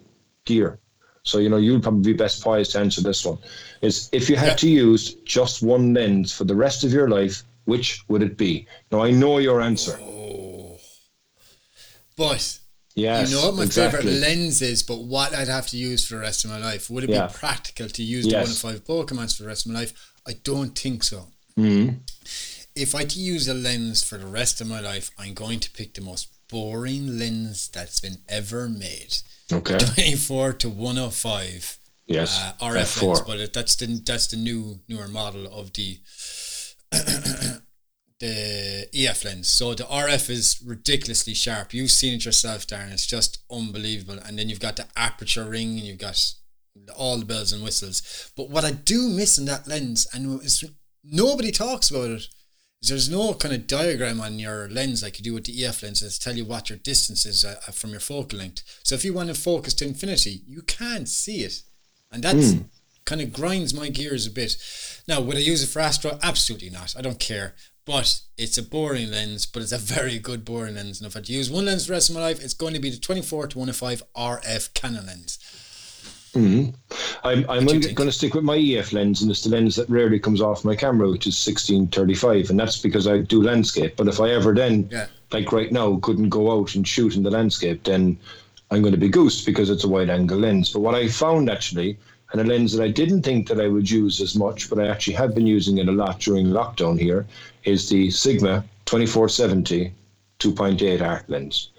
[0.45, 0.77] gear.
[1.23, 3.39] So you know you'll probably be best poised to answer this one.
[3.81, 4.55] Is if you had Yeah.
[4.55, 8.67] to use just one lens for the rest of your life, which would it be?
[8.91, 9.97] Now I know your answer.
[12.15, 12.59] But
[12.95, 14.03] Yes, you know what my exactly.
[14.03, 16.89] favorite lens is, but what I'd have to use for the rest of my life.
[16.89, 17.27] Would it Yeah.
[17.27, 18.63] be practical to use the Yes.
[18.63, 19.93] one of five Pokemons for the rest of my life?
[20.27, 21.27] I don't think so.
[21.57, 21.99] Mhm.
[22.75, 25.69] if I to use a lens for the rest of my life, I'm going to
[25.69, 29.17] pick the most boring lens that's been ever made.
[29.51, 29.77] Okay.
[29.77, 31.77] 24 to 105
[32.07, 32.35] Yes.
[32.35, 33.07] uh, RF F4.
[33.15, 35.99] lens, but it, that's the that's the new newer model of the
[38.23, 39.49] the EF lens.
[39.49, 41.73] So the RF is ridiculously sharp.
[41.73, 42.93] You've seen it yourself, Darren.
[42.93, 44.17] It's just unbelievable.
[44.25, 46.33] And then you've got the aperture ring, and you've got
[46.95, 48.31] all the bells and whistles.
[48.37, 50.63] But what I do miss in that lens, and it's,
[51.03, 52.27] nobody talks about it,
[52.81, 55.83] is there's no kind of diagram on your lens like you do with the EF
[55.83, 58.63] lenses to tell you what your distance is uh, from your focal length.
[58.83, 61.61] So if you want to focus to infinity, you can't see it.
[62.09, 62.53] And that's
[63.05, 64.55] kind of grinds my gears a bit.
[65.07, 66.19] Now, would I use it for astro?
[66.23, 66.95] Absolutely not.
[66.97, 67.55] I don't care.
[67.85, 71.01] But it's a boring lens, but it's a very good boring lens.
[71.01, 72.53] And if I had to use one lens for the rest of my life, it's
[72.53, 75.39] going to be the 24 to 105 RF Canon lens.
[76.33, 76.69] Hmm.
[77.23, 80.19] I'm, I'm going to stick with my EF lens, and it's the lens that rarely
[80.19, 83.95] comes off my camera, which is 1635, and that's because I do landscape.
[83.97, 85.07] But if I ever then, Yeah.
[85.31, 88.17] like right now, couldn't go out and shoot in the landscape, then
[88.71, 90.71] I'm going to be goose because it's a wide angle lens.
[90.71, 91.99] But what I found actually,
[92.33, 94.87] and a lens that I didn't think that I would use as much, but I
[94.87, 97.25] actually have been using it a lot during lockdown here,
[97.63, 99.93] is the Sigma 2470
[100.39, 101.69] 2.8 Art lens.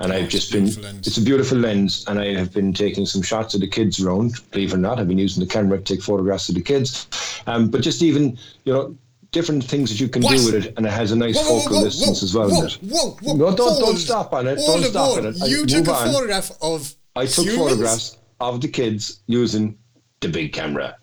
[0.00, 1.06] And I've just been, lens.
[1.06, 4.32] it's a beautiful lens, and I have been taking some shots of the kids around.
[4.50, 7.06] Believe it or not, I've been using the camera to take photographs of the kids.
[7.46, 8.96] Um, but just even, you know,
[9.30, 10.36] different things that you can What?
[10.38, 12.48] do with it, and it has a nice focal distance as well.
[12.50, 14.56] Whoa, whoa, whoa, No, don't- don't stop on it.
[14.56, 15.36] Don't stop on it.
[15.36, 15.42] it.
[15.42, 16.12] I- You took a on.
[16.12, 16.94] photograph of.
[17.14, 17.58] I took humans?
[17.62, 19.76] photographs of the kids using
[20.20, 20.96] the big camera.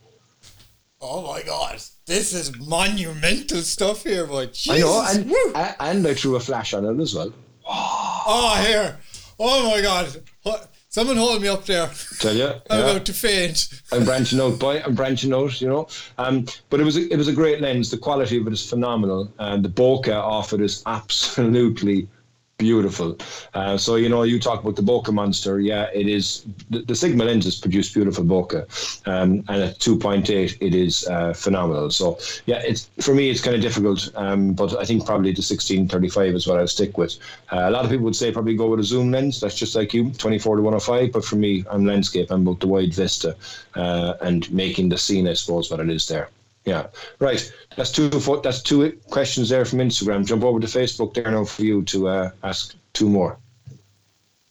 [1.02, 4.48] Oh my god, this is monumental stuff here, boy.
[4.48, 4.70] Jesus.
[4.72, 5.54] I know, and, Woo.
[5.56, 7.34] and I threw a flash on it as well.
[7.68, 8.98] Oh, here.
[9.40, 10.24] Oh my god.
[10.44, 10.72] What?
[10.90, 11.90] Someone hold me up there.
[12.20, 12.90] Tell you, I'm yeah.
[12.90, 13.82] about to faint.
[13.92, 14.82] I'm branching out, boy.
[14.84, 15.88] I'm branching out, you know.
[16.18, 17.92] Um, but it was a, it was a great lens.
[17.92, 22.08] The quality of it is phenomenal, and the bokeh off it is absolutely
[22.58, 23.18] beautiful.
[23.54, 25.60] Uh, so you know, you talk about the bokeh monster.
[25.60, 26.46] Yeah, it is.
[26.70, 31.90] The, the Sigma lenses produce beautiful bokeh, um, and at 2.8, it is uh, phenomenal.
[31.92, 34.12] So yeah, it's for me, it's kind of difficult.
[34.16, 37.18] Um, but I think probably the 1635 is what I'll stick with.
[37.52, 39.40] Uh, a lot of people would say probably go with a zoom lens.
[39.40, 41.12] That's just like you, 24 to 105.
[41.12, 42.32] But for me, I'm landscape.
[42.32, 43.36] I'm about the wide vista
[43.76, 46.30] uh, and making the scene, I suppose, what it is there.
[46.68, 46.88] Yeah,
[47.20, 47.50] right.
[47.78, 48.10] That's two.
[48.10, 50.26] That's two questions there from Instagram.
[50.26, 53.38] Jump over to Facebook there now for you to uh, ask two more.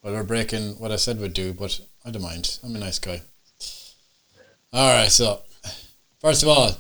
[0.03, 2.59] Well, we're breaking what I said we'd do, but I don't mind.
[2.65, 3.21] I'm a nice guy.
[4.73, 5.43] All right, so
[6.19, 6.79] first of all,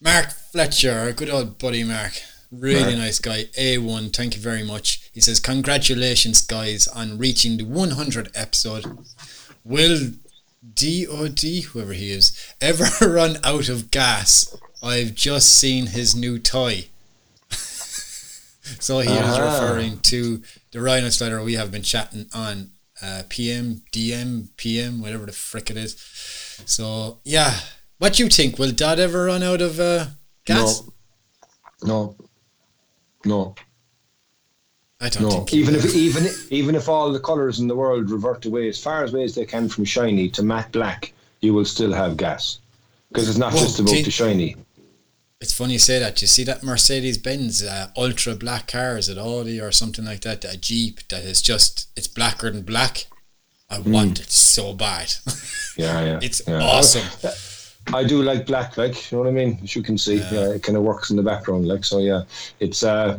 [0.00, 2.12] Mark Fletcher, our good old buddy Mark,
[2.50, 2.96] really Mark.
[2.96, 3.44] nice guy.
[3.58, 5.10] A1, thank you very much.
[5.12, 8.86] He says, Congratulations, guys, on reaching the 100 episode.
[9.64, 10.12] Will
[10.74, 14.56] DOD, whoever he is, ever run out of gas?
[14.82, 16.86] I've just seen his new toy.
[18.80, 19.44] so he is Ah.
[19.60, 22.70] referring to the Rhino Slider we have been chatting on
[23.02, 25.96] uh, PM, DM, PM, whatever the frick it is.
[26.66, 27.60] So, yeah.
[27.98, 28.58] What do you think?
[28.58, 30.06] Will Dad ever run out of uh,
[30.44, 30.82] gas?
[31.82, 32.16] No,
[33.24, 33.54] no,
[35.00, 35.30] I don't no.
[35.30, 38.82] think Even if even even if all the colours in the world revert away as
[38.82, 42.60] far away as they can from shiny to matte black, you will still have gas
[43.10, 44.56] because it's not Well, just about do- the shiny.
[45.38, 46.22] It's funny you say that.
[46.22, 50.22] You see that Mercedes Benz uh, ultra black car, is it Audi or something like
[50.22, 50.46] that?
[50.46, 53.04] A Jeep that is just, it's blacker than black.
[53.68, 55.12] I want it so bad.
[55.78, 56.20] Yeah, yeah.
[56.22, 56.62] it's yeah.
[56.62, 57.06] awesome.
[57.92, 59.58] I do like black, like you know what I mean.
[59.62, 61.98] As you can see, yeah, it kind of works in the background, like so.
[61.98, 62.22] Yeah,
[62.60, 63.18] it's uh,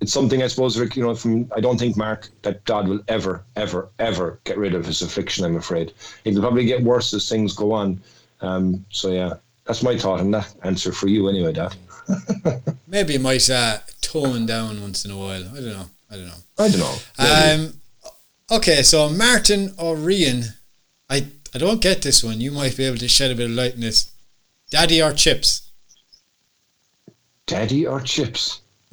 [0.00, 0.96] it's something I suppose, Rick.
[0.96, 4.74] You know, from I don't think Mark that Dodd will ever, ever, ever get rid
[4.74, 5.44] of his affliction.
[5.44, 5.92] I'm afraid
[6.24, 8.00] it'll probably get worse as things go on.
[8.40, 11.74] Um, so yeah, that's my thought on that answer for you, anyway, Dad.
[12.86, 15.48] Maybe it might uh, tone down once in a while.
[15.48, 15.86] I don't know.
[16.10, 16.34] I don't know.
[16.58, 16.94] I don't know.
[17.18, 17.64] Maybe.
[17.64, 17.80] Um,
[18.50, 20.44] okay, so Martin O'Rian,
[21.10, 22.40] I I don't get this one.
[22.40, 24.12] You might be able to shed a bit of light on this.
[24.70, 25.70] Daddy or chips?
[27.46, 28.60] Daddy or chips?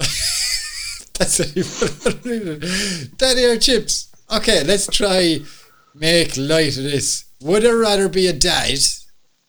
[1.24, 3.16] That's what you put on it.
[3.16, 4.12] Daddy or chips?
[4.30, 5.40] Okay, let's try
[5.94, 7.24] make light of this.
[7.40, 8.78] Would I rather be a dad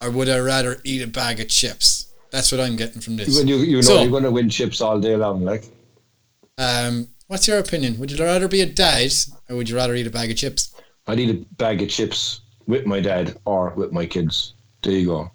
[0.01, 2.13] or would I rather eat a bag of chips?
[2.31, 3.37] That's what I'm getting from this.
[3.37, 5.65] When you you know So- you're going to win chips all day long, like.
[6.57, 7.99] Um, what's your opinion?
[7.99, 9.11] Would you rather be a dad
[9.49, 10.73] or would you rather eat a bag of chips?
[11.07, 14.53] I'd eat a bag of chips with my dad or with my kids.
[14.81, 15.31] There you go.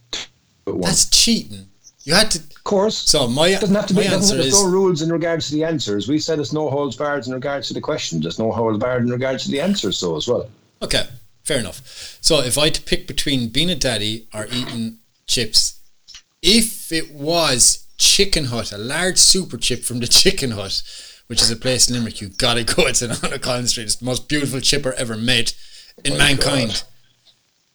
[0.66, 1.69] That's cheating.
[2.11, 2.40] You had to.
[2.40, 2.96] of course.
[2.96, 4.01] So my doesn't have to be.
[4.01, 6.09] my Doesn't, answer there's is no rules in regards to the answers.
[6.09, 8.20] We said it's no holds barred in regards to the question.
[8.20, 9.96] There's no holds barred in regards to the answers.
[9.96, 10.51] So as well.
[10.83, 11.05] Okay,
[11.44, 12.18] fair enough.
[12.20, 15.79] So if I had to pick between being a daddy or eating chips,
[16.42, 20.83] if it was Chicken Hut, a large super chip from the Chicken Hut,
[21.29, 22.20] which is a place in Limerick.
[22.20, 22.88] You gotta go.
[22.88, 23.85] It's in on Collins Street.
[23.85, 25.53] It's the most beautiful chipper ever made
[26.05, 26.70] in oh mankind.
[26.70, 26.83] God.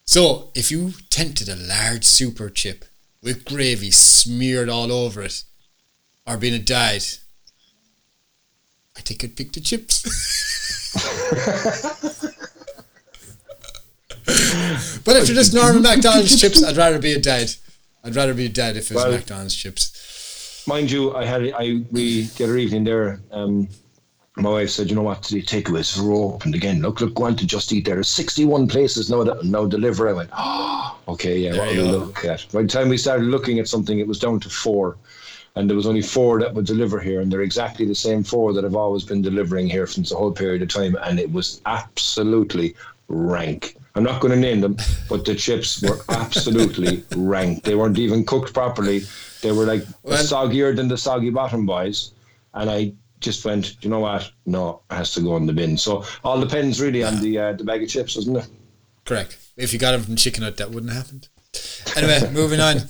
[0.04, 2.84] So, if you tempted a large super chip
[3.22, 5.42] with gravy smeared all over it,
[6.26, 7.02] or being a dad,
[8.96, 10.02] I think I'd pick the chips.
[15.04, 17.50] but if you're just normal McDonald's chips, I'd rather be a dad.
[18.04, 20.62] I'd rather be a dad if it was Well- McDonald's chips.
[20.66, 23.20] mind you, I had I we the other evening there.
[23.30, 23.68] Um,
[24.36, 25.22] my wife said, "You know what?
[25.22, 26.82] The takeaways are opened again.
[26.82, 27.86] Look, look, go on to Just Eat.
[27.86, 31.56] There are sixty-one places now that now deliver." I went, "Oh, okay, yeah.
[31.56, 34.06] What you will we look at?" By the time we started looking at something, it
[34.06, 34.96] was down to four,
[35.54, 38.52] and there was only four that would deliver here, and they're exactly the same four
[38.52, 41.62] that have always been delivering here since the whole period of time, and it was
[41.64, 42.74] absolutely
[43.08, 43.76] rank.
[43.94, 44.76] I'm not going to name them,
[45.08, 47.62] but the chips were absolutely rank.
[47.64, 49.00] They weren't even cooked properly.
[49.40, 52.12] They were like Well- soggier than the soggy bottom boys.
[52.52, 54.30] And I just went, you know what?
[54.44, 55.76] No, it has to go in the bin.
[55.76, 58.46] So all depends really on the uh, the bag of chips, doesn't it?
[59.04, 59.38] Correct.
[59.56, 61.28] If you got them from Chicken Hut, that wouldn't have happened.
[61.96, 62.88] Anyway, moving on.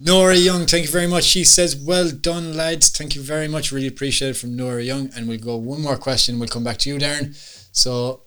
[0.00, 1.24] Nora Young, thank you very much.
[1.24, 2.90] She says, Well done, lads.
[2.90, 3.72] Thank you very much.
[3.72, 5.10] Really appreciate it from Nora Young.
[5.14, 6.38] And we'll go one more question.
[6.38, 7.34] We'll come back to you, Darren.
[7.72, 8.22] So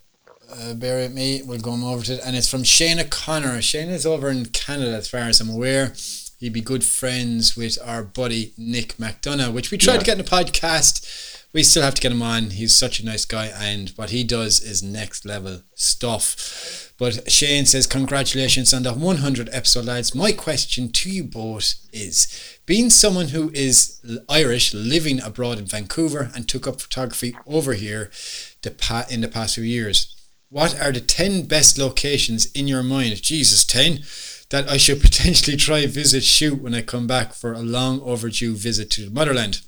[0.51, 1.41] uh, bear with me.
[1.43, 2.21] We'll go over to it.
[2.25, 3.61] And it's from Shane O'Connor.
[3.61, 5.93] Shane is over in Canada, as far as I'm aware.
[6.41, 10.25] He'd be good friends with our buddy Nick McDonough, which we tried to get in
[10.25, 11.37] the podcast.
[11.53, 12.49] We still have to get him on.
[12.49, 16.95] He's such a nice guy, and what he does is next level stuff.
[16.97, 20.15] But Shane says, Congratulations on the 100 episode, lads.
[20.15, 26.31] My question to you both is being someone who is Irish, living abroad in Vancouver,
[26.33, 28.09] and took up photography over here
[28.63, 30.15] the pa- in the past few years,
[30.49, 33.21] what are the 10 best locations in your mind?
[33.21, 33.99] Jesus, 10
[34.51, 38.55] that I should potentially try visit shoot when I come back for a long overdue
[38.55, 39.61] visit to the motherland.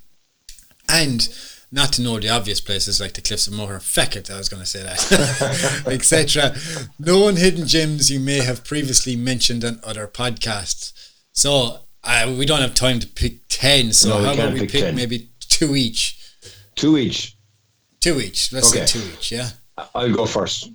[0.87, 1.27] And
[1.71, 4.47] not to know the obvious places like the Cliffs of Moher, feck it, I was
[4.49, 6.55] going to say that, etc.
[6.99, 10.91] Known hidden gems you may have previously mentioned on other podcasts.
[11.31, 14.69] So uh, we don't have time to pick 10, so No, how about we pick
[14.71, 14.95] pick 10.
[14.95, 16.19] maybe two each?
[16.75, 17.35] Two each.
[18.01, 18.51] Two each.
[18.53, 18.85] Let's Okay.
[18.85, 19.49] say two each, yeah?
[19.95, 20.69] I'll go first.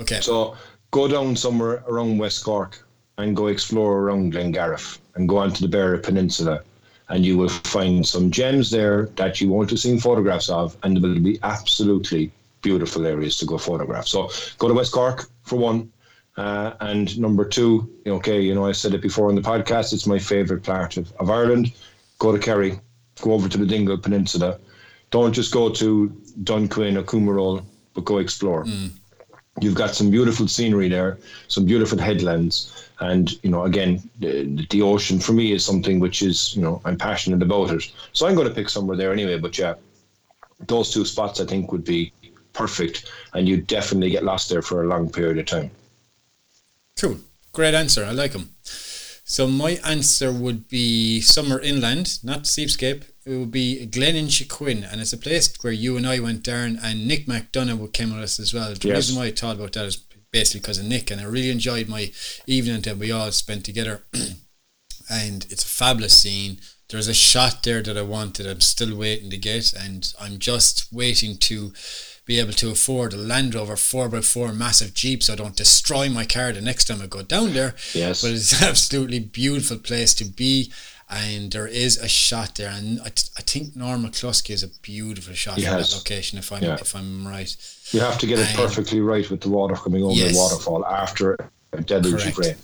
[0.00, 0.20] Okay.
[0.20, 0.56] So
[0.90, 2.84] go down somewhere around West Cork
[3.18, 6.62] and go explore around Glengarriff and go onto the Beara Peninsula
[7.08, 10.96] and you will find some gems there that you want to see photographs of and
[10.96, 14.06] there will be absolutely beautiful areas to go photograph.
[14.06, 15.92] So go to West Cork for one.
[16.36, 20.06] Uh, and number two, okay, you know, I said it before on the podcast, it's
[20.06, 21.72] my favourite part of, of Ireland.
[22.20, 22.78] Go to Kerry,
[23.20, 24.58] go over to the Dingle Peninsula.
[25.10, 26.08] Don't just go to
[26.44, 28.64] Dunquin or Coumeenoole, but go explore
[29.60, 31.18] you've got some beautiful scenery there,
[31.48, 36.22] some beautiful headlands, and you know, again, the, the ocean for me is something which
[36.22, 37.92] is, you know, I'm passionate about it.
[38.12, 39.38] So I'm going to pick somewhere there anyway.
[39.38, 39.74] But yeah,
[40.66, 42.12] those two spots I think would be
[42.52, 45.70] perfect, and you definitely get lost there for a long period of time.
[46.98, 47.18] Cool.
[47.52, 48.04] Great answer.
[48.04, 48.50] I like them.
[49.24, 53.04] So my answer would be somewhere inland, not seascape.
[53.28, 57.06] It would be Gleninchaquin, and it's a place where you and I went, down, and
[57.06, 58.72] Nick McDonough came with us as well.
[58.72, 58.96] The Yes.
[58.96, 59.98] reason why I thought about that is
[60.32, 62.10] basically because of Nick, and I really enjoyed my
[62.46, 64.04] evening that we all spent together.
[65.10, 66.58] and it's a fabulous scene.
[66.88, 68.46] There's a shot there that I wanted.
[68.46, 71.74] I'm still waiting to get, and I'm just waiting to
[72.24, 76.24] be able to afford a Land Rover 4x4 massive Jeep so I don't destroy my
[76.24, 77.74] car the next time I go down there.
[77.94, 78.22] Yes.
[78.22, 80.72] But it's an absolutely beautiful place to be.
[81.10, 84.68] And there is a shot there, and I, t- I think Norm McCloskey is a
[84.82, 85.90] beautiful shot has.
[85.90, 86.38] that location.
[86.38, 86.74] If I'm Yeah.
[86.74, 87.50] if I'm right,
[87.92, 90.32] You have to get it Um, perfectly right with the water coming over yes.
[90.32, 91.36] the waterfall after
[91.72, 92.38] a deluge of Correct.
[92.38, 92.56] rain.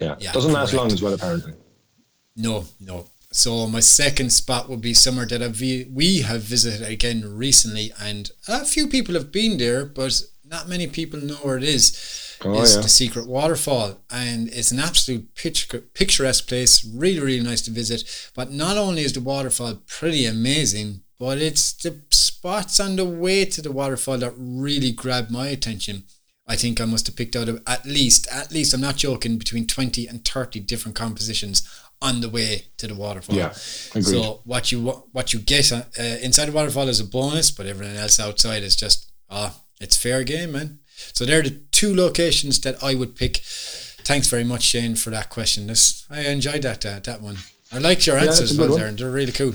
[0.00, 1.52] Yeah, Yeah, doesn't last long as well apparently.
[2.36, 3.10] No, no.
[3.32, 8.30] So my second spot would be somewhere that I've, we have visited again recently, and
[8.48, 11.92] a few people have been there, but not many people know where it is.
[12.44, 12.82] Oh, it's yeah.
[12.82, 16.84] the Secret Waterfall, and it's an absolute picture, picturesque place.
[16.84, 18.30] Really, really nice to visit.
[18.34, 23.44] But not only is the waterfall pretty amazing, but it's the spots on the way
[23.44, 26.04] to the waterfall that really grabbed my attention.
[26.46, 29.36] I think I must have picked out of at least, at least, I'm not joking,
[29.36, 31.68] between 20 and 30 different compositions
[32.00, 33.36] on the way to the waterfall.
[33.36, 33.52] Yeah,
[33.90, 34.04] agreed.
[34.04, 34.80] So what you
[35.12, 38.76] what you get uh, inside the waterfall is a bonus, but everything else outside is
[38.76, 40.78] just ah, it's fair game, man.
[41.12, 43.38] So they're the two locations that I would pick.
[44.04, 45.66] Thanks very much, Shane, for that question.
[45.66, 47.36] This I enjoyed that uh, that one.
[47.72, 48.98] I liked your Yeah, answers it's well, good Darren.
[48.98, 49.52] They're really cool.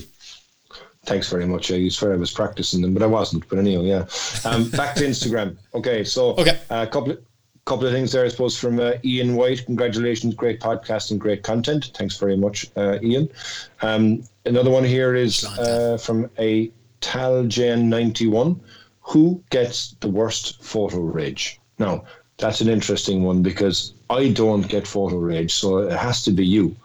[1.06, 1.70] Thanks very much.
[1.72, 3.48] I swear I was practicing them, but I wasn't.
[3.50, 4.06] But anyway, yeah.
[4.46, 5.58] Um, back to Instagram.
[5.74, 6.60] Okay, so Okay.
[6.70, 7.20] a couple of
[7.66, 9.66] couple of things there, I suppose, from uh, Ian White.
[9.66, 11.91] Congratulations, great podcast and great content.
[11.96, 13.30] Thanks very much, uh, Ian.
[13.82, 16.72] Um, another one here is uh, from a
[17.02, 18.60] Talgen91.
[19.04, 21.60] Who gets the worst photo rage?
[21.80, 22.06] Now,
[22.38, 26.45] that's an interesting one because I don't get photo rage, so it has to be
[26.45, 26.76] you.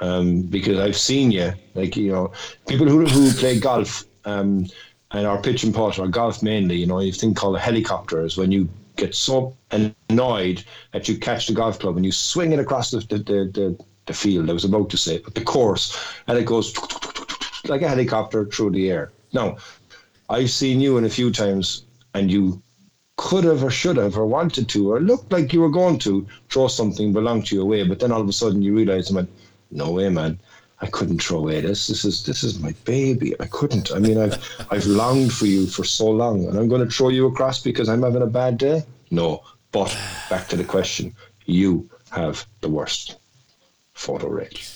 [0.00, 2.32] Um, because I've seen you, like, you know,
[2.68, 4.66] people who, who play golf um,
[5.12, 8.22] and are pitch and putt or golf mainly, you know, you thing called a helicopter
[8.24, 12.52] is when you get so annoyed that you catch the golf club and you swing
[12.52, 15.44] it across the, the, the, the, the field, I was about to say, but the
[15.44, 15.96] course,
[16.26, 16.74] and it goes
[17.66, 19.12] like a helicopter through the air.
[19.32, 19.56] Now,
[20.28, 22.62] I've seen you in a few times and you
[23.16, 26.26] could have or should have or wanted to or looked like you were going to
[26.50, 29.28] throw something belonged to you away, but then all of a sudden you realize, man,
[29.70, 30.38] no way, man.
[30.80, 31.86] I couldn't throw away this.
[31.86, 33.34] This is this is my baby.
[33.40, 33.92] I couldn't.
[33.92, 37.08] I mean, I've I've longed for you for so long, and I'm going to throw
[37.08, 38.84] you across because I'm having a bad day.
[39.10, 39.96] No, but
[40.28, 41.14] back to the question:
[41.46, 43.16] you have the worst
[43.94, 44.70] photo rate.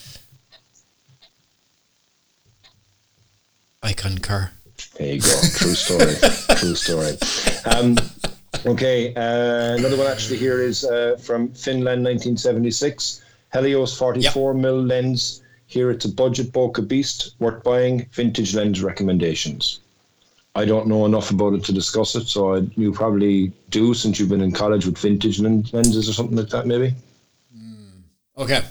[3.83, 4.53] I concur.
[5.01, 5.41] There you go.
[5.55, 6.15] True story.
[6.59, 7.17] True story.
[7.75, 7.97] Um,
[8.67, 13.25] okay, uh, another one actually here is uh, from Finland, 1976.
[13.51, 14.61] Helios 44 yep.
[14.61, 15.41] mil lens.
[15.69, 18.09] Here it's a budget bokeh beast worth buying.
[18.13, 19.81] Vintage lens recommendations.
[20.55, 24.21] I don't know enough about it to discuss it, so I, you probably do since
[24.21, 26.95] you've been in college with vintage lenses or something like that, maybe.
[27.57, 28.03] Mm,
[28.37, 28.65] okay,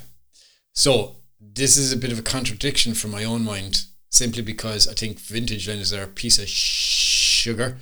[0.74, 4.94] so this is a bit of a contradiction from my own mind, simply because I
[4.94, 7.78] think vintage lenses are a piece of sugar.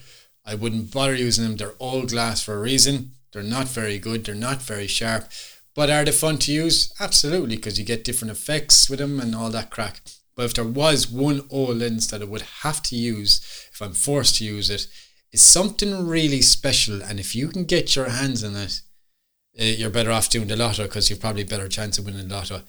[0.45, 1.57] I wouldn't bother using them.
[1.57, 3.11] They're old glass for a reason.
[3.34, 4.25] They're not very good.
[4.25, 5.30] They're not very sharp.
[5.75, 6.91] But are they fun to use?
[6.99, 10.01] Absolutely, because you get different effects with them and all that crack.
[10.36, 13.93] But if there was one old lens that I would have to use, if I'm
[13.93, 14.88] forced to use it, it,
[15.34, 17.01] is something really special.
[17.03, 18.82] And if you can get your hands on it,
[19.59, 22.36] uh, you're better off doing the lotto because you've probably better chance of winning the
[22.36, 22.61] lotto.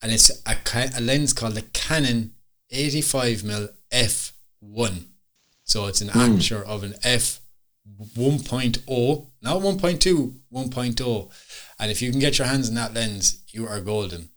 [0.00, 0.56] And it's a,
[0.96, 2.32] a lens called the Canon
[2.72, 5.04] 85mm f1.
[5.64, 6.32] So it's an mm.
[6.32, 7.40] aperture of an f
[8.16, 11.30] 1.0, not 1.2, 1.0.
[11.78, 14.30] And if you can get your hands on that lens, you are golden.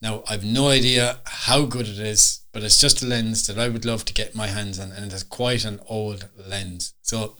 [0.00, 3.68] Now, I've no idea how good it is, but it's just a lens that I
[3.68, 6.94] would love to get my hands on, and it is quite an old lens.
[7.02, 7.36] So,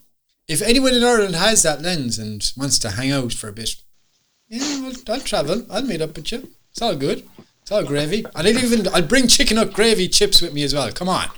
[0.49, 3.70] if anyone in Ireland has that lens and wants to hang out for a bit,
[4.49, 5.66] yeah, I'll, I'll travel.
[5.70, 6.49] I'll meet up with you.
[6.70, 7.28] It's all good.
[7.69, 8.25] It's all gravy.
[8.25, 10.91] And I'll even I'd bring chicken up gravy chips with me as well.
[10.91, 11.29] Come on.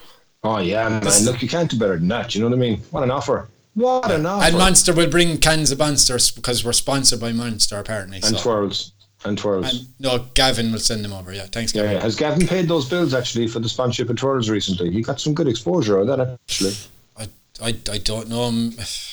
[0.44, 1.02] Oh yeah, man!
[1.24, 2.36] Look, you can't do better than that.
[2.36, 2.80] You know what I mean?
[2.92, 3.48] What an offer!
[3.74, 4.46] What an offer!
[4.46, 8.18] And Monster will bring cans of Monsters because we're sponsored by Monster apparently.
[8.18, 8.42] And so.
[8.44, 8.92] twirls.
[9.24, 9.74] And twirls.
[9.74, 11.32] And, no, Gavin will send them over.
[11.32, 11.90] Yeah, thanks, Gavin.
[11.90, 14.92] Yeah, Has Gavin paid those bills actually for the sponsorship of twirls recently?
[14.92, 16.74] He got some good exposure on that actually.
[17.16, 17.24] I,
[17.60, 18.70] I, I don't know him.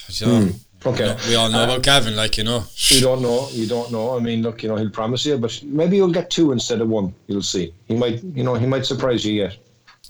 [0.10, 0.52] You know, hmm.
[0.86, 1.18] Okay.
[1.28, 2.64] We all know uh, about Gavin, like, you know.
[2.90, 3.50] You don't know.
[3.52, 4.16] You don't know.
[4.16, 6.88] I mean, look, you know, he'll promise you, but maybe you'll get two instead of
[6.90, 7.14] one.
[7.28, 7.74] You'll see.
[7.88, 9.58] He might, you know, he might surprise you yet.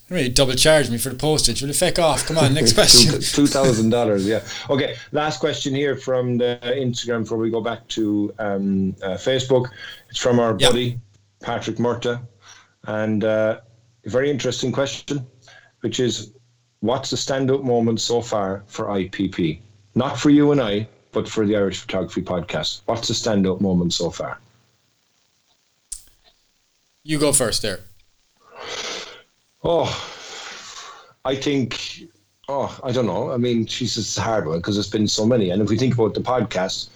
[0.09, 1.61] Really double charge me for the postage.
[1.61, 2.25] Will you feck off?
[2.27, 3.19] Come on, next question.
[3.19, 4.41] Two thousand dollars, yeah.
[4.69, 9.69] Okay, last question here from the Instagram before we go back to um, uh, Facebook.
[10.09, 10.71] It's from our yep.
[10.71, 10.99] buddy
[11.41, 12.21] Patrick Murtagh,
[12.85, 13.59] and uh,
[14.05, 15.25] a very interesting question,
[15.81, 16.31] which is,
[16.79, 19.59] what's the standout moment so far for IPP?
[19.97, 22.81] Not for you and I, but for the Irish Photography Podcast.
[22.85, 24.37] What's the standout moment so far?
[27.01, 27.79] You go first, there.
[29.63, 29.89] Oh,
[31.25, 32.03] I think.
[32.47, 33.31] Oh, I don't know.
[33.31, 35.49] I mean, she's it's a hard one because there's been so many.
[35.49, 36.89] And if we think about the podcast,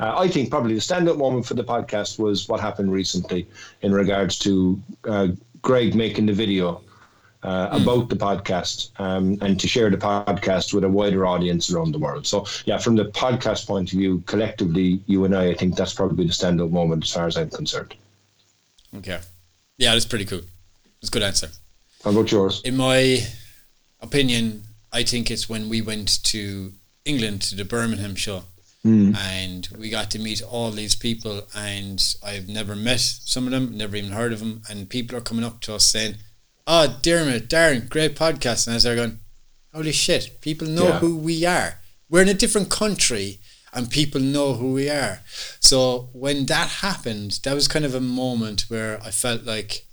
[0.00, 3.46] uh, I think probably the standout moment for the podcast was what happened recently
[3.82, 5.28] in regards to uh,
[5.62, 6.82] Greg making the video
[7.48, 11.92] uh, about the podcast um, and to share the podcast with a wider audience around
[11.92, 12.26] the world.
[12.26, 15.94] So, yeah, from the podcast point of view, collectively, you and I, I think that's
[15.94, 17.94] probably the standout moment as far as I'm concerned.
[18.98, 19.20] Okay.
[19.78, 20.42] Yeah, that's pretty cool.
[21.00, 21.48] It's a good answer.
[22.04, 22.60] How about yours?
[22.64, 23.20] In my
[24.02, 26.72] opinion, I think it's when we went to
[27.06, 28.42] England to the Birmingham show.
[28.84, 29.16] Mm.
[29.16, 33.76] And we got to meet all these people, and I've never met some of them,
[33.76, 34.62] never even heard of them.
[34.68, 36.16] And people are coming up to us saying,
[36.68, 39.18] "Oh, Dermot, Darren, great podcast!" And I was there going,
[39.74, 40.40] "Holy shit!
[40.40, 40.98] People know yeah.
[40.98, 41.80] who we are.
[42.08, 43.40] We're in a different country,
[43.72, 45.20] and people know who we are."
[45.58, 49.86] So when that happened, that was kind of a moment where I felt like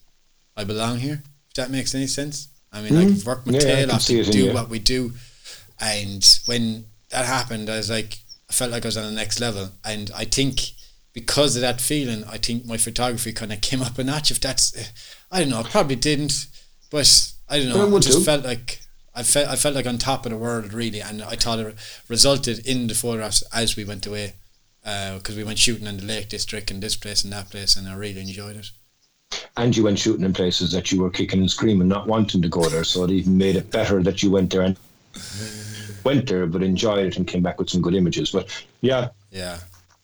[0.56, 2.50] I belong here if that makes any sense.
[2.72, 3.16] I mean, mm-hmm.
[3.16, 5.14] like work my yeah, tail off to do what we do,
[5.80, 8.20] and when that happened, I was like,
[8.50, 10.60] I felt like I was on the next level, and I think
[11.16, 14.32] because of that feeling, I think my photography kind of came up a notch.
[14.32, 14.76] If that's,
[15.32, 16.48] I don't know, it probably didn't,
[16.90, 17.96] but I don't know.
[17.96, 18.24] I just do.
[18.24, 18.82] felt like
[19.14, 21.76] I felt I felt like on top of the world really, and I thought it
[22.08, 24.34] resulted in the photographs as we went away.
[24.86, 27.76] Uh, because we went shooting in the Lake District and this place and that place,
[27.76, 28.70] and I really enjoyed it.
[29.58, 32.48] And you went shooting in places that you were kicking and screaming, not wanting to
[32.48, 32.84] go there.
[32.84, 34.78] So it even made it better that you went there and
[36.04, 38.30] went there, but enjoyed it and came back with some good images.
[38.30, 39.58] But yeah, Yeah,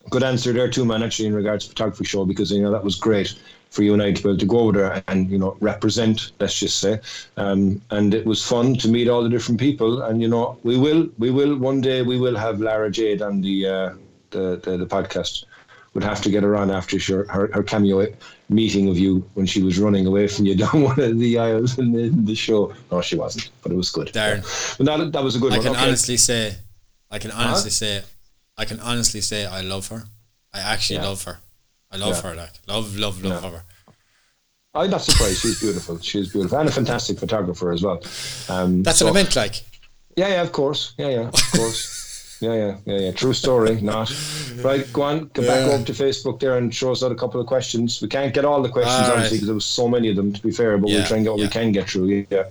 [0.09, 1.03] good answer there too, man.
[1.03, 3.35] Actually, in regards to photography show, because you know that was great
[3.71, 6.31] for you and I to be able to go over there and you know represent.
[6.39, 6.99] Let's just say,
[7.37, 10.03] um, and it was fun to meet all the different people.
[10.03, 13.41] And you know, we will, we will one day we will have Lara Jade on
[13.41, 13.93] the uh,
[14.31, 15.45] the, the the podcast.
[15.93, 18.07] We'd have to get her on after her, her, her cameo
[18.47, 21.77] meeting of you when she was running away from you down one of the aisles
[21.79, 22.73] in the, in the show.
[22.91, 24.07] No, she wasn't, but it was good.
[24.13, 24.41] Darren.
[24.77, 25.65] But that, that was a good I one.
[25.65, 25.83] can Okay.
[25.87, 26.55] honestly say,
[27.09, 28.03] I can honestly say,
[28.57, 30.03] I can honestly say I love her.
[30.53, 31.07] I actually Yeah.
[31.09, 31.39] love her.
[31.91, 32.21] I love Yeah.
[32.29, 32.35] her.
[32.35, 33.49] Like love, love, love Yeah.
[33.51, 33.63] her.
[34.73, 35.39] I'm not surprised.
[35.41, 35.99] She's beautiful.
[35.99, 38.01] She's beautiful and a fantastic photographer as well.
[38.49, 39.35] Um, That's so- what I meant.
[39.35, 39.63] Like,
[40.15, 40.93] Yeah, yeah, of course.
[40.97, 42.37] Yeah, yeah, of course.
[42.41, 43.11] yeah, yeah, yeah, yeah.
[43.11, 43.81] True story.
[43.81, 44.11] Not
[44.63, 44.91] right.
[44.93, 45.29] Go on.
[45.33, 48.01] Go back over to Facebook there and show us out a couple of questions.
[48.01, 50.31] We can't get all the questions All obviously because there was so many of them.
[50.33, 51.45] To be fair, but Yeah, we'll try and get what yeah.
[51.47, 52.25] we can get through.
[52.29, 52.43] Yeah.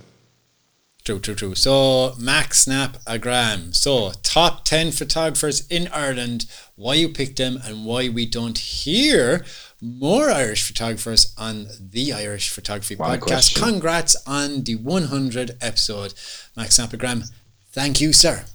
[1.03, 1.55] True, true, true.
[1.55, 3.73] So, Max Snap Agram.
[3.75, 6.45] So, top 10 photographers in Ireland,
[6.75, 9.43] why you picked them, and why we don't hear
[9.81, 13.21] more Irish photographers on the Irish Photography a Podcast.
[13.21, 13.63] question.
[13.63, 16.13] Congrats on the 100 episode.
[16.55, 17.23] Max Snap Agram,
[17.71, 18.45] thank you, sir.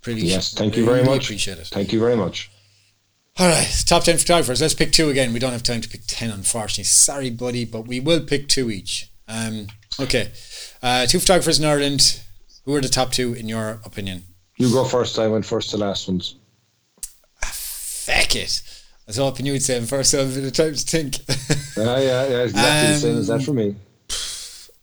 [0.00, 0.54] Pretty, Yes.
[0.54, 1.24] Thank you very really much.
[1.26, 1.66] Appreciate it.
[1.66, 2.50] Thank you very much.
[3.38, 4.62] All right, top 10 photographers.
[4.62, 5.34] Let's pick two again.
[5.34, 6.84] We don't have time to pick 10, unfortunately.
[6.84, 9.10] Sorry, buddy, but we will pick two each.
[9.28, 9.66] Um,
[10.00, 10.30] okay.
[10.82, 12.20] Uh, two photographers in Ireland.
[12.64, 14.24] Who are the top two, in your opinion?
[14.56, 15.18] You go first.
[15.18, 16.36] I went first to last ones.
[17.42, 18.62] Feck it.
[18.66, 20.74] I was hoping you would say them first, so I have a bit of time
[20.74, 21.16] to think.
[21.76, 22.42] Yeah, yeah, yeah.
[22.42, 23.74] Exactly the same as that Um, for me.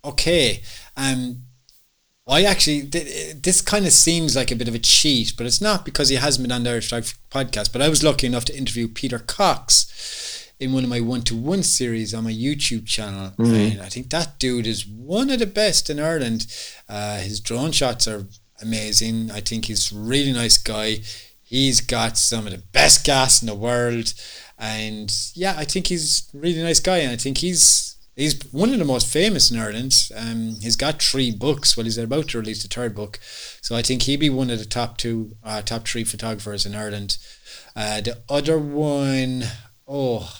[0.04, 0.64] okay.
[0.96, 1.44] Um,
[2.28, 5.62] I actually, th- this kind of seems like a bit of a cheat, but it's
[5.62, 7.72] not because he hasn't been on the Irish Photography podcast.
[7.72, 11.36] But I was lucky enough to interview Peter Cox in one of my one to
[11.36, 13.34] one series on my YouTube channel.
[13.72, 16.48] And I think that dude is one of the best in Ireland.
[16.90, 18.26] Uh, his drone shots are
[18.62, 19.30] amazing.
[19.32, 21.00] I think he's a really nice guy.
[21.44, 24.14] He's got some of the best gas in the world.
[24.58, 26.98] And yeah, I think he's a really nice guy.
[26.98, 30.10] And I think he's he's one of the most famous in Ireland.
[30.18, 31.78] Um, he's got three books.
[31.78, 33.20] Well, he's about to release the third book,
[33.62, 36.76] so I think he'd be one of the top two, uh, top three photographers in
[36.76, 37.18] Ireland.
[37.76, 39.44] Uh, the other one,
[39.88, 40.34] oh,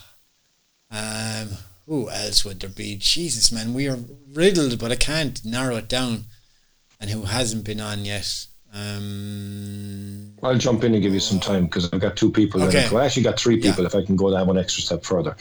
[0.92, 1.50] um,
[1.86, 2.98] who else would there be?
[2.98, 4.00] Jesus, man, we are
[4.34, 6.26] riddled, but I can't narrow it down.
[7.00, 8.48] And who hasn't been on yet?
[8.74, 12.62] Um, I'll jump in and give you some time because I've got two people.
[12.64, 12.86] Okay.
[12.86, 12.90] Okay.
[12.94, 13.84] Well, I actually got three people.
[13.84, 13.88] Yeah.
[13.88, 15.36] If I can go that one extra step further.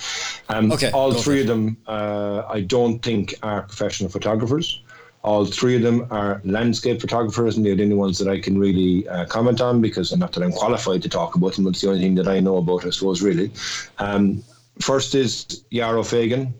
[0.49, 4.80] Um, Okay, All three of them, uh, I don't think are professional photographers.
[5.22, 8.57] All three of them are landscape photographers, and they're the only ones that I can
[8.59, 11.88] really uh, comment on because not that I'm qualified to talk about them, it's the
[11.88, 13.51] only thing that I know about, I suppose, really.
[13.99, 14.44] Um,
[14.81, 16.55] first is Yarrow Fagan.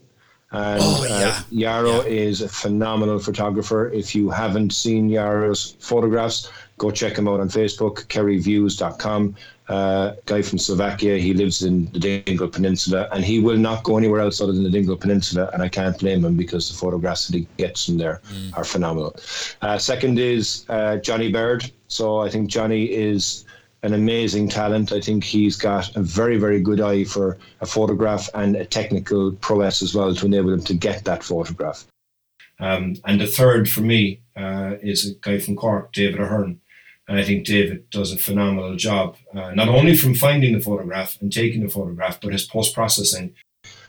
[0.53, 3.91] And Oh, uh, Yarrow is a phenomenal photographer.
[3.91, 6.49] If you haven't seen Yarrow's photographs,
[6.79, 9.35] go check him out on Facebook, kerryviews.com.
[9.69, 11.19] Uh, guy from Slovakia.
[11.19, 14.63] He lives in the Dingle Peninsula and he will not go anywhere else other than
[14.63, 15.51] the Dingle Peninsula.
[15.53, 18.21] And I can't blame him because the photographs that he gets from there
[18.55, 19.17] are phenomenal.
[19.63, 21.69] Uh, second is uh, Johnny Baird.
[21.89, 23.45] So I think Johnny is
[23.87, 24.93] an amazing talent.
[24.93, 29.33] I think he's got a very, very good eye for a photograph and a technical
[29.33, 31.87] prowess as well to enable him to get that photograph.
[32.59, 36.61] Um, and the third for me uh, is a guy from Cork, David Ahern.
[37.07, 41.17] And I think David does a phenomenal job, uh, not only from finding the photograph
[41.21, 43.33] and taking the photograph, but his post processing.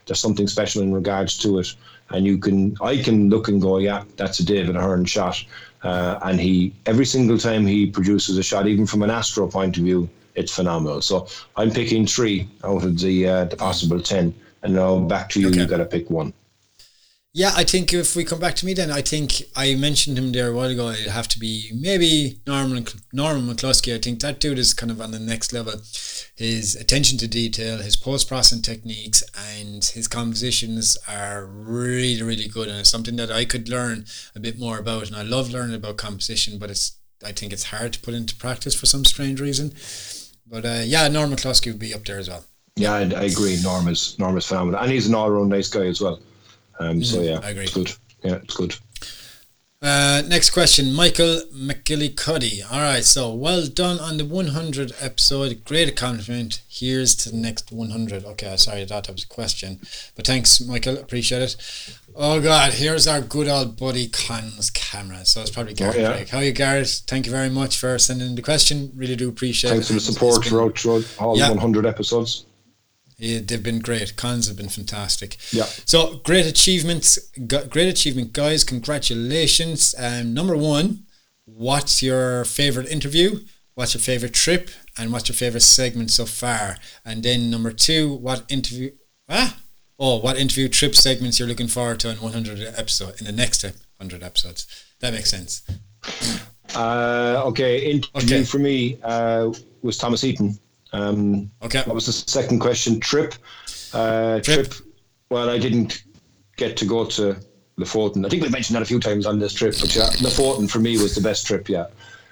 [0.05, 1.73] There's something special in regards to it.
[2.09, 5.43] And you can, I can look and go, yeah, that's a David Ahern shot.
[5.83, 9.77] Uh, and he, every single time he produces a shot, even from an astro point
[9.77, 11.01] of view, it's phenomenal.
[11.01, 14.33] So I'm picking three out of the uh, the possible ten.
[14.63, 15.49] And now back to you.
[15.49, 15.59] Okay.
[15.59, 16.33] You got to pick one.
[17.37, 20.31] Yeah, I think if we come back to me, then I think I mentioned him
[20.31, 20.89] there a while ago.
[20.89, 23.93] It'd have to be maybe Norman Norman McCloskey.
[23.93, 25.73] I think that dude is kind of on the next level.
[26.35, 29.21] His attention to detail, his post processing techniques,
[29.53, 32.69] and his compositions are really, really good.
[32.69, 35.05] And it's something that I could learn a bit more about.
[35.05, 38.35] And I love learning about composition, but it's I think it's hard to put into
[38.35, 39.73] practice for some strange reason.
[40.47, 42.45] But uh, yeah, Norman McCloskey would be up there as well.
[42.77, 43.59] Yeah, I, I agree.
[43.61, 46.19] Norm is Norm is phenomenal, and he's an all-round nice guy as well.
[46.79, 47.63] Um, so yeah, I agree.
[47.63, 47.91] it's good.
[48.23, 48.75] Yeah, it's good.
[49.79, 52.63] Uh, next question, Michael McGillicuddy.
[52.71, 55.63] All right, so well done on the 100 episode.
[55.65, 56.63] Great accomplishment.
[56.67, 58.25] Here's to the next 100.
[58.25, 59.79] Okay, sorry, that was a question,
[60.15, 60.97] but thanks, Michael.
[60.97, 61.55] Appreciate it.
[62.15, 65.23] Oh God, here's our good old buddy Con's camera.
[65.25, 65.97] So it's probably Garrett.
[65.97, 66.25] Oh, yeah.
[66.25, 67.03] How are you, Garrett?
[67.07, 68.91] Thank you very much for sending the question.
[68.95, 69.93] Really do appreciate Thanks it.
[69.93, 71.49] Thanks for the support throughout, throughout all Yeah.
[71.49, 72.45] 100 episodes.
[73.17, 74.15] Yeah, they've been great.
[74.15, 75.37] Cons have been fantastic.
[75.51, 75.63] Yeah.
[75.85, 78.63] So great achievements, great achievement, guys!
[78.63, 79.95] Congratulations.
[79.97, 81.05] Um, number one,
[81.45, 83.39] what's your favorite interview?
[83.73, 84.69] What's your favorite trip?
[84.99, 86.77] And what's your favorite segment so far?
[87.05, 88.91] And then number two, what interview?
[89.29, 89.57] Ah,
[89.99, 93.63] oh, what interview trip segments you're looking forward to in 100 episode in the next
[93.63, 94.67] 100 episodes?
[94.99, 95.63] That makes sense.
[96.75, 98.43] Uh, okay, interview Okay.
[98.43, 99.51] for me uh,
[99.81, 100.57] was Thomas Heaton.
[100.93, 101.83] Um, Okay.
[101.85, 102.99] That was the second question.
[102.99, 103.33] Trip.
[103.93, 104.69] Uh, Trip.
[104.69, 104.73] trip.
[105.29, 106.03] Well, I didn't
[106.55, 107.37] get to go to
[107.79, 108.25] Lofoten.
[108.25, 110.79] I think we mentioned that a few times on this trip, but yeah, Lofoten for
[110.79, 111.69] me was the best trip.
[111.69, 111.87] Yeah.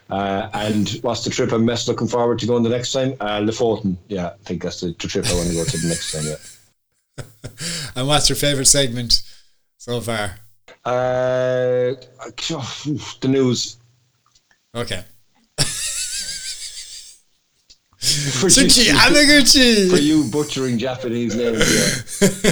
[0.09, 3.13] Uh, and what's the trip I'm most looking forward to going the next time?
[3.19, 3.97] Uh, Lofoten.
[4.07, 6.23] Yeah, I think that's the, the trip I want to go to the next time.
[6.25, 6.35] Yeah.
[7.95, 9.21] And what's your favorite segment
[9.77, 10.39] so far?
[10.83, 11.95] Uh,
[13.21, 13.77] the news.
[14.75, 15.03] Okay.
[18.39, 19.89] For Suchi you, Amaguchi.
[19.89, 22.21] for you butchering Japanese names.
[22.21, 22.51] Yeah.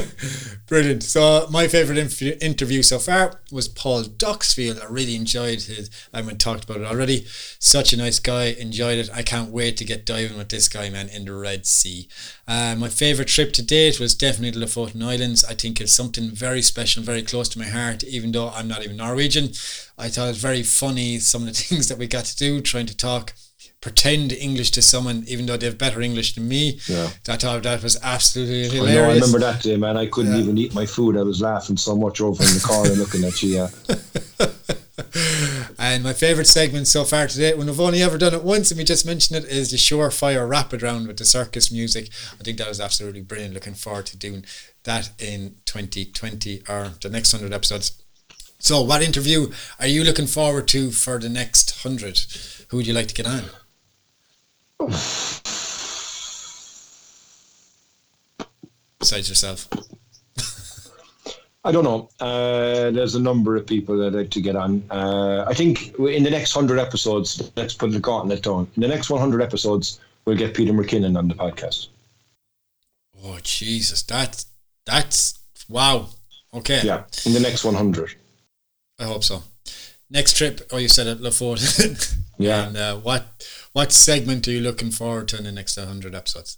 [0.67, 1.03] Brilliant.
[1.03, 4.81] So my favorite inf- interview so far was Paul Duxfield.
[4.81, 5.91] I really enjoyed his.
[6.11, 7.27] I went talked about it already.
[7.59, 8.45] Such a nice guy.
[8.45, 9.09] Enjoyed it.
[9.13, 12.07] I can't wait to get diving with this guy, man, in the Red Sea.
[12.47, 15.43] Uh, my favorite trip to date was definitely the Lofoten Islands.
[15.45, 18.03] I think it's something very special, very close to my heart.
[18.05, 19.49] Even though I'm not even Norwegian,
[19.97, 22.61] I thought it was very funny some of the things that we got to do,
[22.61, 23.33] trying to talk.
[23.83, 26.79] Pretend English to someone, even though they have better English than me.
[26.87, 27.09] Yeah.
[27.27, 28.95] I thought uh, that was absolutely I hilarious.
[28.95, 29.97] know, I remember that day, man.
[29.97, 30.39] I couldn't Yeah.
[30.43, 31.17] even eat my food.
[31.17, 33.49] I was laughing so much over in the corner looking at you.
[33.57, 33.69] Yeah.
[35.77, 38.77] And my favourite segment so far today, when I've only ever done it once and
[38.77, 42.09] we just mentioned it, is the Surefire Rapid Round with the circus music.
[42.39, 43.53] I think that was absolutely brilliant.
[43.53, 44.45] Looking forward to doing
[44.83, 48.01] that in 2020 or the next 100 episodes.
[48.59, 52.19] So, what interview are you looking forward to for the next 100?
[52.69, 53.43] Who would you like to get on?
[58.99, 59.67] Besides yourself.
[61.65, 62.09] I don't know.
[62.19, 64.83] Uh, there's a number of people that I'd like to get on.
[64.89, 68.67] Uh, I think in the next 100 episodes, let's put the gauntlet down.
[68.75, 71.87] In the next 100 episodes, we'll get Peter McKinnon on the podcast.
[73.23, 74.03] Oh, Jesus.
[74.03, 74.45] That's,
[74.85, 76.09] that's, wow.
[76.53, 76.81] Okay.
[76.83, 78.15] Yeah, in the next 100.
[78.99, 79.43] I hope so.
[80.09, 82.17] Next trip, oh, you said it, Lofoten.
[82.39, 82.67] Yeah.
[82.67, 86.57] And uh, what what segment are you looking forward to in the next 100 episodes?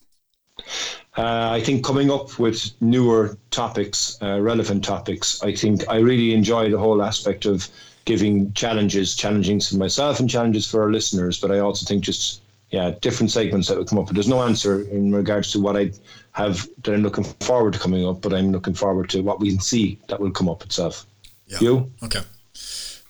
[1.18, 6.34] Uh, I think coming up with newer topics, uh, relevant topics, I think I really
[6.34, 7.68] enjoy the whole aspect of
[8.06, 11.40] giving challenges, challenging for myself and challenges for our listeners.
[11.40, 14.08] But I also think just, yeah, different segments that would come up.
[14.08, 15.92] But there's no answer in regards to what I
[16.34, 19.52] have that I'm looking forward to coming up, but I'm looking forward to what we
[19.52, 21.06] can see that will come up itself.
[21.48, 21.60] Yeah.
[21.62, 21.92] You?
[22.04, 22.22] Okay.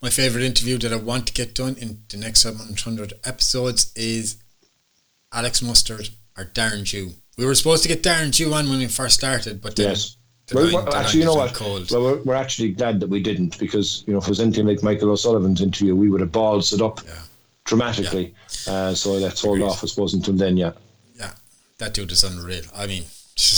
[0.05, 4.37] My favorite interview that I want to get done in the next 700 episodes is
[5.33, 7.13] Alex Mustard or Darren Jew.
[7.39, 10.17] We were supposed to get Darren Jew on when we first started, but then Yes.
[10.53, 11.55] Well, line- actually, you know what?
[11.55, 11.89] Cold.
[11.89, 14.67] Well, we're, we're actually glad that we didn't because you know if it was anything
[14.67, 17.13] like Michael O'Sullivan's interview, we would have balls it up Yeah.
[17.63, 18.35] dramatically.
[18.67, 19.69] Uh, so let's hold Agreed.
[19.71, 20.55] off, I suppose, until then.
[20.55, 20.73] Yeah.
[21.15, 21.31] yeah,
[21.79, 22.65] that dude is unreal.
[22.75, 23.05] I mean,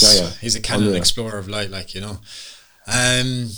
[0.00, 0.30] Yeah, yeah.
[0.40, 0.96] he's a canon Unreal.
[0.96, 2.20] explorer of light, like you know.
[2.86, 3.50] Um,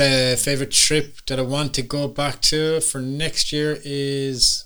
[0.00, 4.64] a favorite trip that I want to go back to for next year is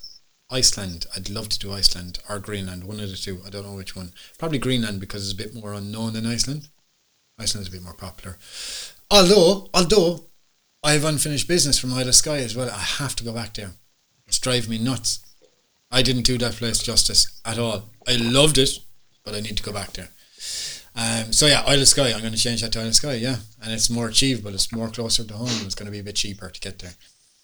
[0.50, 1.06] Iceland.
[1.14, 3.40] I'd love to do Iceland or Greenland, one of the two.
[3.46, 4.12] I don't know which one.
[4.38, 6.68] Probably Greenland because it's a bit more unknown than Iceland.
[7.38, 8.38] Iceland's a bit more popular.
[9.10, 10.30] Although, although
[10.82, 12.70] I have unfinished business from Isle of Skye as well.
[12.70, 13.72] I have to go back there.
[14.26, 15.20] It's driving me nuts.
[15.90, 17.90] I didn't do that place justice at all.
[18.08, 18.78] I loved it,
[19.24, 20.08] but I need to go back there.
[20.96, 22.12] Um, so yeah, Isle of Skye.
[22.12, 23.14] I'm going to change that to Isle of Skye.
[23.14, 24.52] Yeah, and it's more achievable.
[24.54, 25.48] It's more closer to home.
[25.64, 26.92] It's going to be a bit cheaper to get there.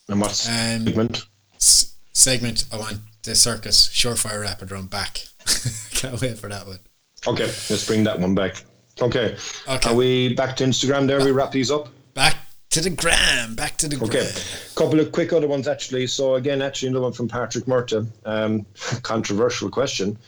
[0.09, 1.27] And what's Um, segment?
[1.55, 2.65] S- segment.
[2.73, 5.27] I want the circus surefire rapid run back.
[5.93, 6.81] Can't wait for that one.
[7.27, 8.63] Okay, let's bring that one back.
[9.01, 9.37] Okay.
[9.69, 9.91] Okay.
[9.91, 11.23] Are we back to Instagram there?
[11.25, 11.89] We wrap these up?
[12.15, 12.37] Back
[12.71, 13.55] to the gram.
[13.55, 14.09] Back to the Okay.
[14.25, 14.33] gram.
[14.75, 16.07] Couple of quick other ones actually.
[16.07, 18.07] So again, actually another one from Patrick Murtagh.
[18.25, 18.65] Um,
[19.03, 20.19] controversial question.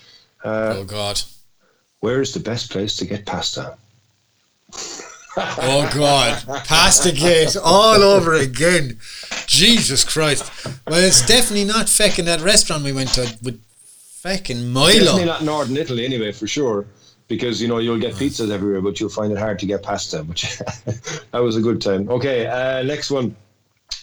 [0.45, 1.21] oh God.
[2.01, 3.77] Where is the best place to get pasta?
[5.37, 8.99] Oh God, pasta gate all over again.
[9.47, 10.51] Jesus Christ.
[10.87, 13.63] Well, it's definitely not fecking that restaurant we went to with
[14.23, 15.25] fecking Definitely Milo.
[15.25, 16.87] not Northern Italy anyway, for sure.
[17.29, 20.23] Because you know you'll get pizzas everywhere, but you'll find it hard to get pasta.
[20.25, 20.59] Which
[21.33, 22.09] that was a good time.
[22.09, 23.37] Okay, uh, next one.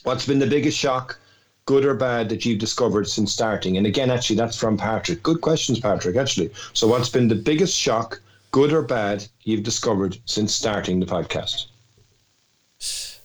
[0.03, 1.19] What's been the biggest shock,
[1.65, 3.77] good or bad, that you've discovered since starting?
[3.77, 5.23] And again, actually, that's from Patrick.
[5.23, 6.51] Good questions, Patrick, actually.
[6.73, 11.67] So, what's been the biggest shock, good or bad, you've discovered since starting the podcast?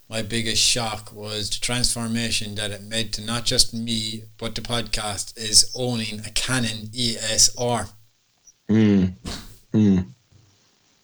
[0.09, 4.61] My biggest shock was the transformation that it made to not just me, but the
[4.61, 7.86] podcast is owning a Canon EOS R.
[8.68, 9.12] Mm.
[9.72, 10.07] Mm.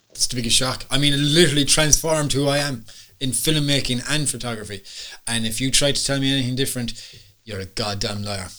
[0.09, 0.85] It's the biggest shock.
[0.91, 2.83] I mean, it literally transformed who I am
[3.19, 4.83] in filmmaking and photography.
[5.25, 6.93] And if you try to tell me anything different,
[7.47, 8.49] you're a goddamn liar.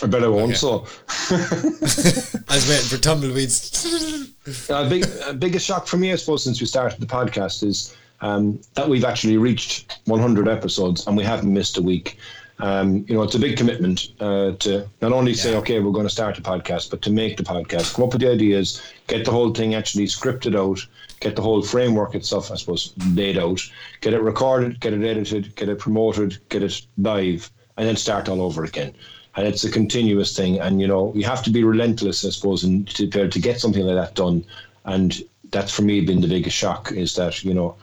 [0.00, 0.44] I bet I won't.
[0.44, 0.54] Okay.
[0.54, 4.30] So, I was waiting for tumbleweeds.
[4.70, 7.96] a big, a biggest shock for me, I suppose, since we started the podcast is
[8.20, 12.18] um, that we've actually reached 100 episodes and we haven't missed a week.
[12.60, 16.06] Um, you know, it's a big commitment uh, to not only say, okay, we're going
[16.06, 19.24] to start a podcast, but to make the podcast, come up with the ideas, get
[19.24, 20.86] the whole thing actually scripted out,
[21.20, 23.60] get the whole framework itself, I suppose, laid out,
[24.00, 28.28] get it recorded, get it edited, get it promoted, get it live, and then start
[28.28, 28.94] all over again.
[29.36, 30.58] And it's a continuous thing.
[30.60, 33.38] And, you know, you have to be relentless, I suppose, and to be able to
[33.38, 34.44] get something like that done.
[34.86, 37.76] And that's for me been the biggest shock is that, you know,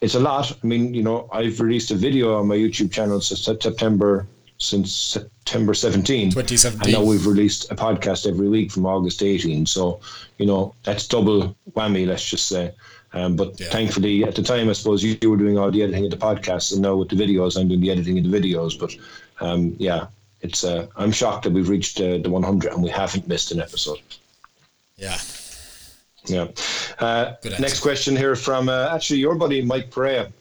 [0.00, 0.52] it's a lot.
[0.62, 4.26] I mean, you know, I've released a video on my YouTube channel since September
[4.58, 6.30] since September 17.
[6.30, 6.80] 2017.
[6.82, 9.66] And now we've released a podcast every week from August 18.
[9.66, 10.00] So,
[10.38, 12.72] you know, that's double whammy, let's just say.
[13.12, 13.68] Um, but Yeah.
[13.68, 16.16] thankfully, at the time, I suppose you, you were doing all the editing of the
[16.16, 18.78] podcast, and now with the videos, I'm doing the editing of the videos.
[18.78, 18.94] But
[19.40, 20.06] um, yeah,
[20.40, 23.60] it's uh, I'm shocked that we've reached uh, the 100 and we haven't missed an
[23.60, 23.98] episode.
[24.96, 25.18] yeah.
[26.28, 26.48] Yeah.
[26.98, 30.32] Uh, next question here from uh, actually your buddy Mike Perea.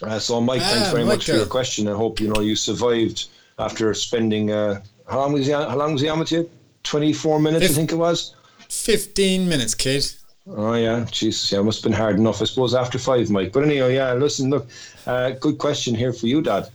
[0.00, 1.88] Uh, so Mike, thanks Ah, very much for your question.
[1.88, 3.26] I hope you know you survived
[3.58, 6.48] after spending uh, how long was he on, how long was he on with you?
[6.84, 8.36] Twenty four minutes, Fif- I think it was.
[8.68, 10.06] 15 minutes, kid.
[10.46, 13.50] Oh yeah, Jesus, yeah, must have been hard enough, I suppose, after five, Mike.
[13.52, 14.68] But anyway, yeah, listen, look,
[15.06, 16.68] uh, good question here for you, Dad.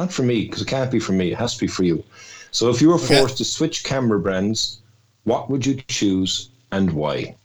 [0.00, 1.30] Not for me, because it can't be for me.
[1.30, 2.02] It has to be for you.
[2.52, 3.18] So, if you were Okay.
[3.18, 4.80] forced to switch camera brands,
[5.24, 7.36] what would you choose and why?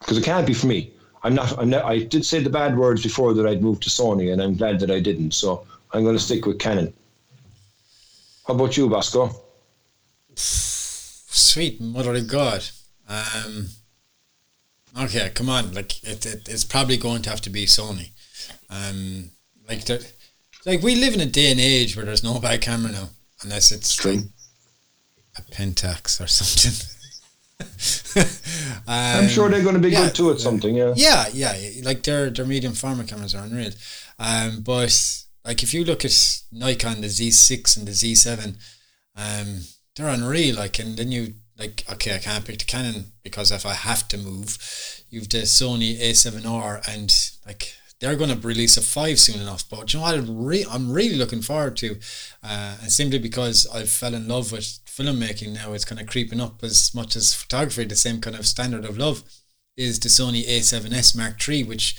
[0.00, 0.90] Because it can't be for me.
[1.22, 1.56] I'm not.
[1.56, 1.84] I'm not.
[1.84, 4.80] I did say the bad words before that I'd move to Sony, and I'm glad
[4.80, 5.30] that I didn't.
[5.32, 6.92] So, I'm going to stick with Canon.
[8.48, 9.30] How about you, Bosco?
[10.34, 12.64] Sweet mother of God.
[13.08, 13.68] Um,
[15.04, 15.72] okay, come on.
[15.72, 18.10] Like it, it, it's probably going to have to be Sony.
[18.68, 19.30] Um,
[19.68, 20.00] like there,
[20.66, 23.08] like we live in a day and age where there's no bad camera now,
[23.42, 24.20] unless it's like
[25.36, 26.88] a Pentax or something.
[28.86, 30.74] I'm sure they're going to be yeah, good too at something.
[30.74, 30.92] Yeah.
[30.96, 33.72] Yeah, yeah, yeah, like their their medium format cameras are unreal.
[34.18, 38.56] Um, but like if you look at Nikon, the Z6 and the Z7,
[39.16, 39.60] um,
[39.94, 40.56] they're unreal.
[40.56, 44.08] Like, and then you like, okay, I can't pick the Canon because if I have
[44.08, 44.58] to move,
[45.10, 47.14] you've the Sony A7R, and
[47.46, 49.64] like they're going to release a five soon enough.
[49.68, 50.14] But you know what?
[50.14, 51.96] I'm, re- I'm really looking forward to,
[52.42, 56.40] uh, and simply because I fell in love with filmmaking now, it's kind of creeping
[56.40, 59.22] up as much as photography, the same kind of standard of love
[59.76, 61.96] is the Sony A7S Mark III, which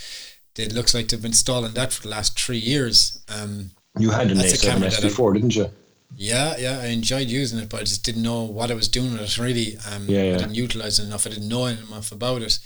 [0.57, 3.23] it looks like they've been stalling that for the last three years.
[3.27, 5.69] Um, You had an That's a camera A7S that I- before, didn't you?
[6.15, 9.13] yeah, yeah, I enjoyed using it, but I just didn't know what I was doing
[9.13, 9.37] with it.
[9.37, 10.35] Really, um, Yeah, yeah.
[10.35, 11.25] I didn't utilize it enough.
[11.27, 12.59] I didn't know enough about it.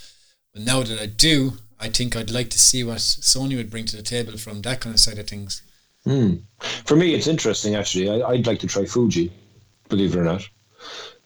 [0.54, 3.86] But now that I do, I think I'd like to see what Sony would bring
[3.86, 5.62] to the table from that kind of side of things.
[6.86, 8.10] For me, it's interesting actually.
[8.10, 9.32] I, I'd like to try Fuji,
[9.88, 10.48] believe it or not.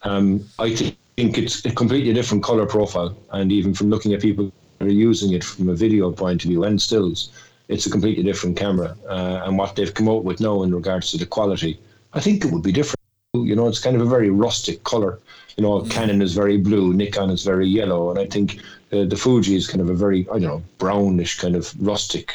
[0.04, 4.22] Um, I thi- think it's a completely different color profile, and even from looking at
[4.22, 7.32] people that are using it from a video point of view and stills,
[7.68, 8.97] it's a completely different camera.
[9.08, 11.80] Uh, and what they've come out with now in regards to the quality,
[12.14, 12.99] I think it would be different.
[13.34, 15.20] You know, it's kind of a very rustic color.
[15.58, 18.60] You know, Canon is very blue, Nikon is very yellow, and I think
[18.94, 22.34] uh, the Fuji is kind of a very, I don't know, brownish kind of rustic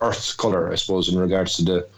[0.00, 1.88] earth color, I suppose, in regards to the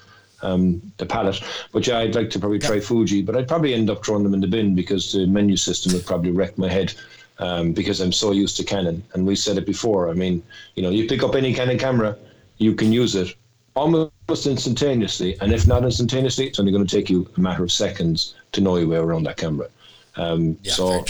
[0.43, 1.43] um, the palette.
[1.72, 4.32] But yeah, I'd like to probably try Fuji, but I'd probably end up throwing them
[4.32, 6.95] in the bin because the menu system would probably wreck my head.
[7.38, 10.11] Um, because I'm so used to Canon, and we said it before.
[10.11, 10.43] I mean,
[10.74, 12.14] you know, you pick up any Canon camera,
[12.59, 13.34] you can use it
[13.74, 17.72] almost instantaneously, and if not instantaneously, it's only going to take you a matter of
[17.72, 19.68] seconds to know your way around that camera.
[20.16, 21.05] Um, Yeah, so.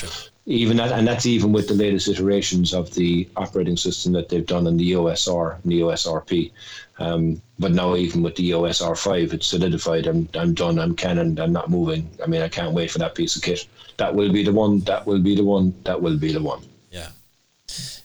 [0.51, 4.47] Even that, and that's even with the latest iterations of the operating system that they've
[4.47, 6.51] done in the EOS R and the EOS RP.
[6.99, 10.09] Um, but now even with the EOS R5, it's solidified.
[10.09, 10.81] I'm I'm done.
[10.81, 11.39] I'm Canon.
[11.39, 12.11] I'm not moving.
[12.23, 13.69] I mean, I can't wait for that piece of kit.
[13.99, 14.81] That will be the one.
[14.81, 15.73] That will be the one.
[15.85, 16.63] That will be the one.
[16.91, 17.11] Yeah,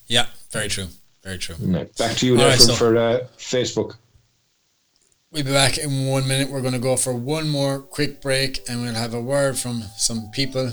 [0.06, 0.86] yeah, very true,
[1.24, 1.56] very true.
[1.60, 3.96] Right, Back to you there right, for, so- for uh, Facebook.
[5.32, 6.48] We'll be back in one minute.
[6.48, 9.82] We're going to go for one more quick break and we'll have a word from
[9.96, 10.72] some people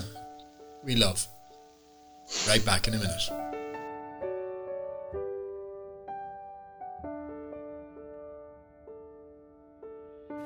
[0.84, 1.26] we love.
[2.48, 3.30] Right back in a minute.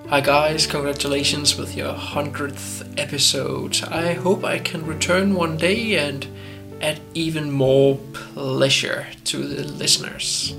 [0.09, 3.83] Hi guys, congratulations with your 100th episode.
[3.85, 6.27] I hope I can return one day and
[6.81, 10.55] add even more pleasure to the listeners.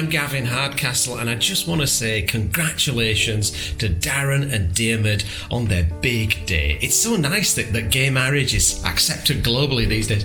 [0.00, 5.66] I'm Gavin Hardcastle, and I just want to say congratulations to Darren and Diarmuid on
[5.66, 6.78] their big day.
[6.80, 10.24] It's so nice that, that gay marriage is accepted globally these days.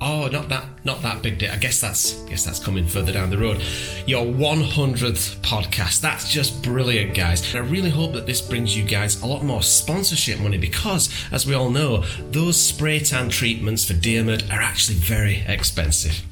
[0.00, 1.50] Oh, not that, not that big day.
[1.50, 3.62] I guess that's, I guess that's coming further down the road.
[4.06, 6.00] Your 100th podcast.
[6.00, 7.54] That's just brilliant, guys.
[7.54, 11.14] And I really hope that this brings you guys a lot more sponsorship money because,
[11.30, 11.98] as we all know,
[12.32, 16.24] those spray tan treatments for Diarmuid are actually very expensive.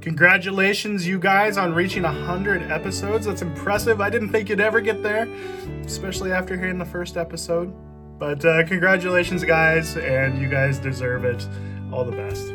[0.00, 3.26] Congratulations, you guys, on reaching 100 episodes.
[3.26, 4.00] That's impressive.
[4.00, 5.28] I didn't think you'd ever get there,
[5.84, 7.74] especially after hearing the first episode.
[8.18, 11.46] But uh, congratulations, guys, and you guys deserve it.
[11.92, 12.52] All the best.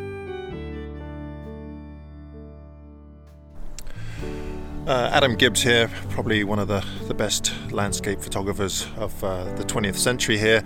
[4.86, 9.64] Uh, Adam Gibbs here, probably one of the, the best landscape photographers of uh, the
[9.64, 10.62] 20th century here.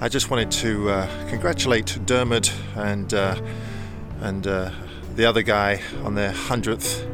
[0.00, 3.38] I just wanted to uh, congratulate Diarmuid and uh,
[4.20, 4.70] and uh,
[5.18, 7.04] the other guy on their 100th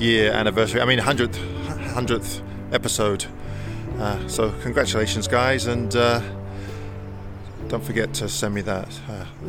[0.00, 0.80] year anniversary.
[0.80, 1.36] I mean, 100th
[1.92, 2.42] 100th
[2.72, 3.26] episode.
[3.98, 5.90] Uh, so congratulations, guys, and
[7.68, 8.88] don't forget to send me that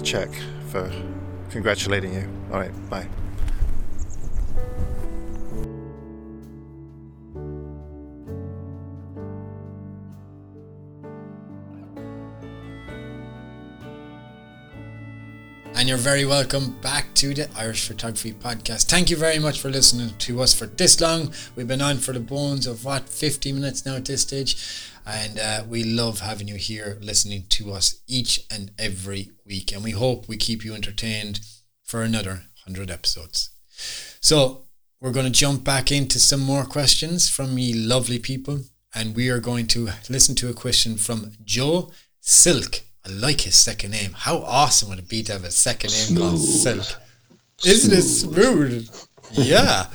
[0.04, 0.30] check
[0.68, 0.92] for
[1.52, 2.28] congratulating you.
[2.52, 3.08] All right, bye.
[15.92, 18.86] You're very welcome back to the Irish Photography Podcast.
[18.86, 21.34] Thank you very much for listening to us for this long.
[21.54, 24.56] We've been on for the bones of what, 50 minutes now at this stage.
[25.06, 29.74] And uh, we love having you here listening to us each and every week.
[29.74, 31.42] And we hope we keep you entertained
[31.84, 33.50] for another 100 episodes.
[34.22, 34.68] So
[35.02, 38.62] we're going to jump back into some more questions from you lovely people.
[38.96, 42.84] And we are going to listen to a question from Joe Silk.
[43.06, 44.14] I like his second name.
[44.16, 46.86] How awesome would it be to have a second name called Silk?
[47.66, 48.90] Isn't it smooth?
[49.34, 49.88] Yeah.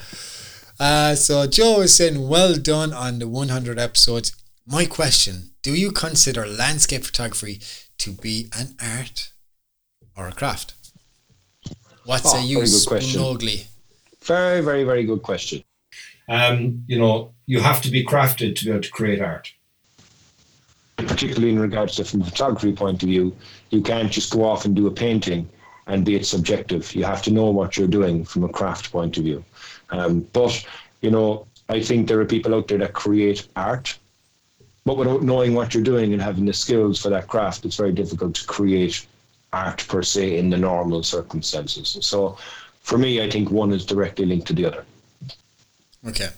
[0.79, 4.35] Uh, so Joe is saying, well done on the 100 episodes.
[4.67, 7.61] My question, do you consider landscape photography
[7.99, 9.31] to be an art
[10.17, 10.75] or a craft?
[12.05, 13.21] What say Oh, you, very good question.
[14.23, 15.65] Very, very, very good question.
[16.29, 19.53] Um, you know, you have to be crafted to be able to create art.
[20.97, 23.37] Particularly in regards to from a photography point of view,
[23.71, 25.49] you can't just go off and do a painting
[25.87, 26.95] and be it subjective.
[26.95, 29.45] You have to know what you're doing from a craft point of view.
[29.91, 30.65] Um, but
[31.03, 33.99] you know, I think there are people out there that create art,
[34.85, 37.93] but without knowing what you're doing and having the skills for that craft, it's very
[37.93, 39.07] difficult to create
[39.53, 41.99] art per se in the normal circumstances.
[42.01, 42.39] So,
[42.81, 44.85] for me, I think one is directly linked to the other.
[46.07, 46.29] Okay.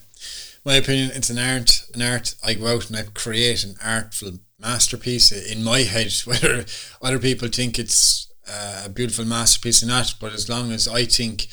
[0.65, 1.83] My opinion, it's an art.
[1.95, 2.35] An art.
[2.45, 6.13] I go out and I create an artful masterpiece in my head.
[6.25, 6.65] Whether
[7.03, 11.05] other people think it's uh, a beautiful masterpiece or not, but as long as I
[11.05, 11.49] think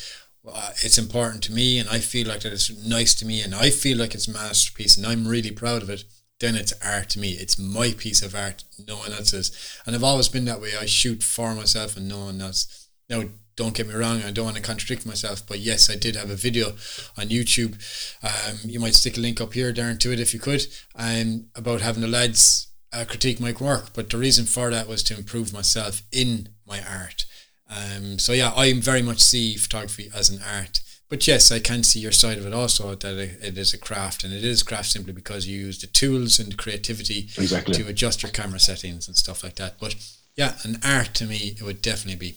[0.47, 3.53] uh, it's important to me and I feel like that it's nice to me and
[3.53, 6.03] I feel like it's a masterpiece and I'm really proud of it,
[6.39, 7.32] then it's art to me.
[7.32, 9.51] It's my piece of art, no one else's.
[9.86, 10.72] And I've always been that way.
[10.80, 12.89] I shoot for myself and no one else.
[13.10, 13.24] Now,
[13.56, 16.30] don't get me wrong, I don't want to contradict myself, but yes, I did have
[16.30, 16.72] a video
[17.18, 17.76] on YouTube.
[18.22, 21.45] Um, you might stick a link up here, Darren, to it if you could, um,
[21.56, 23.93] about having the lads uh, critique my work.
[23.93, 27.26] But the reason for that was to improve myself in my art.
[27.70, 30.82] Um, so yeah, I very much see photography as an art.
[31.08, 33.78] But yes, I can see your side of it also that it, it is a
[33.78, 37.76] craft, and it is craft simply because you use the tools and the creativity Exactly.
[37.76, 39.80] to adjust your camera settings and stuff like that.
[39.80, 39.96] But
[40.36, 42.36] yeah, an art to me, it would definitely be.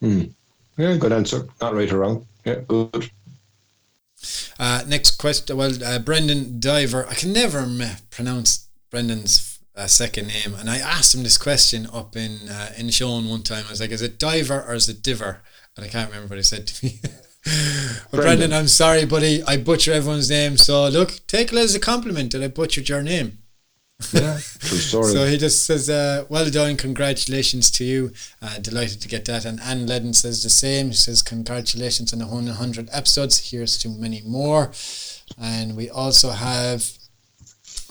[0.00, 0.22] Hmm.
[0.78, 1.46] Yeah, good answer.
[1.60, 2.26] Not right or wrong.
[2.44, 3.10] Yeah, good.
[4.58, 5.56] Uh, next question.
[5.56, 7.06] Well, uh, Brendan Diver.
[7.08, 9.58] I can never m- pronounce Brendan's
[9.88, 13.64] second name, and I asked him this question up in uh, in Sean one time.
[13.66, 15.42] I was like, "Is it Diver or is it Diver?"
[15.76, 17.00] And I can't remember what he said to me.
[17.02, 17.12] but
[18.10, 18.10] Brendan.
[18.10, 18.52] Brendan.
[18.52, 19.42] I'm sorry, buddy.
[19.44, 20.56] I butcher everyone's name.
[20.56, 23.38] So look, take it as a compliment that I butchered your name.
[24.12, 25.12] Yeah, true story.
[25.12, 28.12] So he just says, uh, "Well done, congratulations to you.
[28.40, 30.90] Uh, delighted to get that." And Anne Ledden says the same.
[30.90, 33.50] She says, "Congratulations on the 100 episodes.
[33.50, 34.72] Here's to many more."
[35.38, 36.90] And we also have,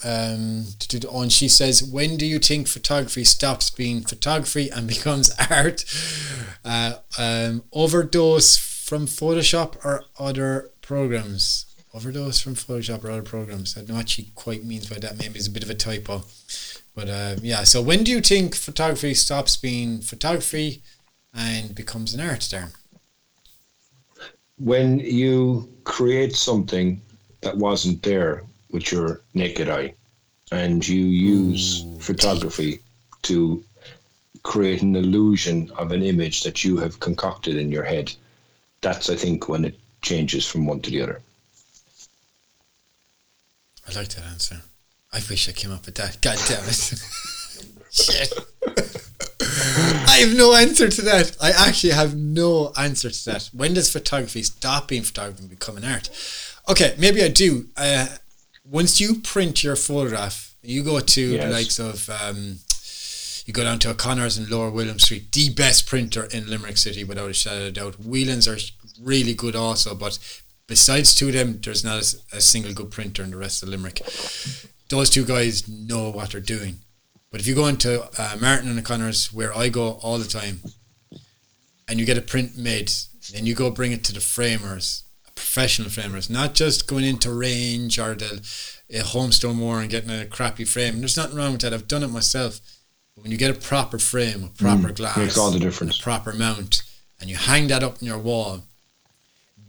[0.03, 0.65] um,
[1.13, 5.85] and she says, "When do you think photography stops being photography and becomes art?
[6.63, 13.75] Uh, um, overdose from Photoshop or other programs?" overdose from Photoshop or other programs.
[13.75, 15.17] I don't know what she quite means by that.
[15.17, 16.23] Maybe it's a bit of a typo.
[16.95, 20.81] But uh, yeah, so when do you think photography stops being photography
[21.33, 22.75] and becomes an art, Darren?
[24.57, 27.01] When you create something
[27.41, 29.93] that wasn't there with your naked eye,
[30.51, 32.79] and you use photography
[33.23, 33.63] to
[34.43, 38.13] create an illusion of an image that you have concocted in your head,
[38.81, 41.21] that's I think when it changes from one to the other.
[43.87, 44.61] I like that answer.
[45.11, 46.21] I wish I came up with that.
[46.21, 46.75] God damn it.
[47.91, 48.33] Shit.
[50.07, 51.35] I have no answer to that.
[51.41, 53.49] I actually have no answer to that.
[53.51, 56.09] When does photography stop being photography and become an art?
[56.69, 57.67] Okay, maybe I do.
[57.75, 58.07] Uh,
[58.69, 62.59] once you print your photograph, you go to the likes of, um,
[63.45, 67.03] you go down to O'Connor's in Lower William Street, the best printer in Limerick City,
[67.03, 67.95] without a shadow of a doubt.
[67.99, 68.57] Whelan's are
[69.01, 70.19] really good also, but
[70.67, 74.01] besides two of them, there's not a single good printer in the rest of Limerick.
[74.89, 76.79] Those two guys know what they're doing.
[77.31, 80.61] But if you go into uh, Martin and O'Connor's, where I go all the time,
[81.87, 82.91] and you get a print made,
[83.33, 85.03] then you go bring it to the framers,
[85.39, 88.41] professional framers, not just going into range or the
[88.93, 90.99] uh, homestone war and getting a crappy frame.
[90.99, 91.73] There's nothing wrong with that.
[91.73, 92.59] I've done it myself.
[93.15, 95.97] But when you get a proper frame, a proper glass, makes all the difference.
[95.97, 96.83] a proper mount,
[97.21, 98.65] and you hang that up on your wall,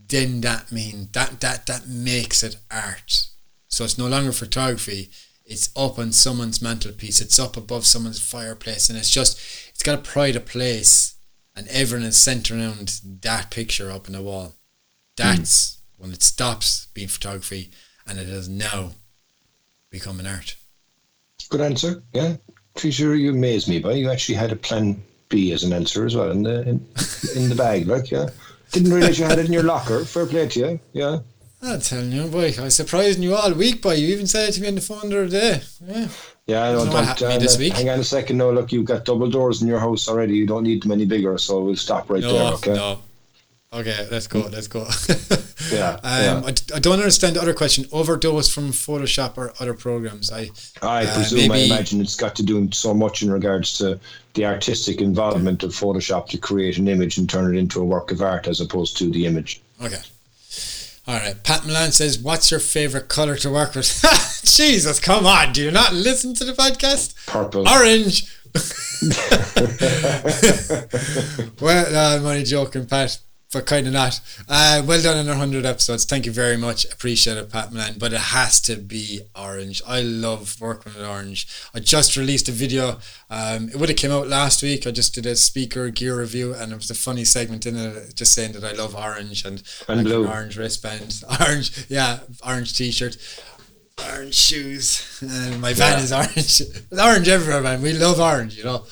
[0.09, 3.29] then that mean that that that makes it art.
[3.69, 5.11] So it's no longer photography.
[5.45, 7.21] It's up on someone's mantelpiece.
[7.21, 11.15] It's up above someone's fireplace, and it's just it's got a pride of place,
[11.55, 14.55] and everyone is centered around that picture up on the wall.
[15.21, 17.71] That's when it stops being photography,
[18.07, 18.93] and it has now
[19.91, 20.57] become an art.
[21.49, 22.03] Good answer.
[22.13, 22.37] Yeah.
[22.77, 26.15] Treasure, you amaze me, but you actually had a plan B as an answer as
[26.15, 26.87] well in the in,
[27.35, 28.29] in the bag, like yeah.
[28.73, 30.05] Didn't realize you had it in your locker.
[30.05, 30.81] Fair play to you.
[30.93, 31.19] Yeah.
[31.63, 33.95] I'm telling you, boy, I was surprising you all week, boy.
[33.95, 35.61] You even said it to me on the phone the other day.
[35.87, 36.09] Yeah.
[36.47, 36.85] Yeah, I know.
[36.85, 37.75] Don't know Don't, me uh, this week.
[37.75, 38.39] Hang on a second.
[38.39, 40.35] No, look, you've got double doors in your house already.
[40.35, 42.53] You don't need them any bigger, so we'll stop right No, there.
[42.55, 42.75] Okay.
[42.75, 43.01] no.
[43.73, 44.41] Okay, let's go.
[44.41, 44.85] Let's go.
[45.71, 46.43] Yeah, Um, yeah.
[46.45, 47.87] I, I don't understand the other question.
[47.93, 50.33] Overdose from Photoshop or other programs.
[50.33, 50.51] I
[50.83, 54.01] I uh, presume, I maybe- imagine it's got to do so much in regards to
[54.35, 58.11] the artistic involvement of Photoshop to create an image and turn it into a work
[58.11, 59.61] of art as opposed to the image.
[59.81, 60.01] Okay.
[61.07, 61.41] All right.
[61.45, 63.87] Pat Milan says, "What's your favorite color to work with?"
[64.45, 65.53] Jesus, come on!
[65.53, 67.15] Do you not listen to the podcast?
[67.27, 67.69] Purple.
[67.69, 68.37] Orange.
[71.61, 73.17] well, uh, I'm only joking, Pat,
[73.53, 74.21] but kind of not.
[74.49, 76.05] Uh, well done on our 100 episodes.
[76.05, 76.85] Thank you very much.
[76.93, 77.97] Appreciate it, Pat Milan.
[77.99, 79.83] But it has to be orange.
[79.87, 81.49] I love working with orange.
[81.75, 82.99] I just released a video.
[83.29, 84.87] Um, it would have came out last week.
[84.87, 88.15] I just did a speaker gear review, and it was a funny segment in it,
[88.15, 90.29] just saying that I love orange and, And blue.
[90.29, 93.17] orange wristband, orange, yeah, orange t-shirt.
[94.15, 96.05] Orange shoes, and my van Yeah.
[96.05, 96.63] is orange.
[96.99, 97.83] Orange everywhere, man.
[97.83, 98.87] We love orange, you know.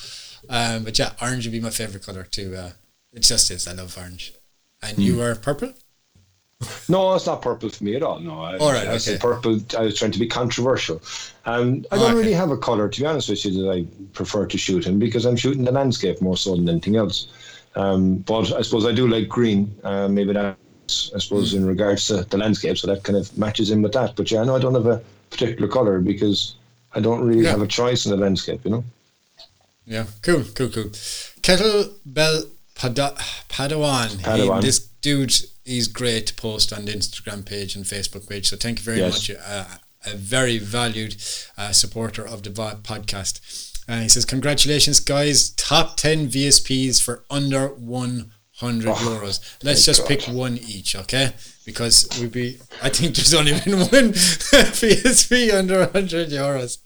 [0.47, 2.55] Um, but yeah, orange would be my favorite color too.
[2.55, 2.71] Uh,
[3.13, 3.67] it just is.
[3.67, 4.33] I love orange.
[4.81, 5.73] And you are purple.
[6.89, 8.19] No, it's not purple for me at all.
[8.19, 9.17] No, I, All right, I okay.
[9.17, 9.61] purple.
[9.77, 11.01] I was trying to be controversial.
[11.45, 12.17] Um, I don't Okay.
[12.17, 14.99] really have a color, to be honest with you, that I prefer to shoot in
[14.99, 17.27] because I'm shooting the landscape more so than anything else.
[17.75, 19.73] Um, but I suppose I do like green.
[19.83, 23.71] Uh, maybe that's, I suppose, in regards to the landscape, so that kind of matches
[23.71, 24.15] in with that.
[24.17, 26.55] But yeah, no, I don't have a particular color because
[26.93, 27.51] I don't really Yeah.
[27.51, 28.83] have a choice in the landscape, you know.
[29.85, 30.89] Yeah, cool, cool, cool.
[31.41, 32.49] Kettlebell
[32.79, 33.15] Pada-
[33.49, 34.09] Padawan.
[34.37, 35.33] He- this dude,
[35.65, 38.47] he's great to post on the Instagram page and Facebook page.
[38.49, 39.13] So thank you very Yes.
[39.29, 39.37] much.
[39.45, 39.65] Uh,
[40.05, 41.15] a very valued
[41.57, 43.39] uh, supporter of the podcast.
[43.87, 45.49] Uh, he says, Congratulations, guys.
[45.51, 49.39] Top 10 VSPs for under 100 euros.
[49.63, 50.07] Let's just God.
[50.07, 51.33] pick one each, okay?
[51.65, 56.77] Because we'd be, I think there's only been one VSP under 100 euros.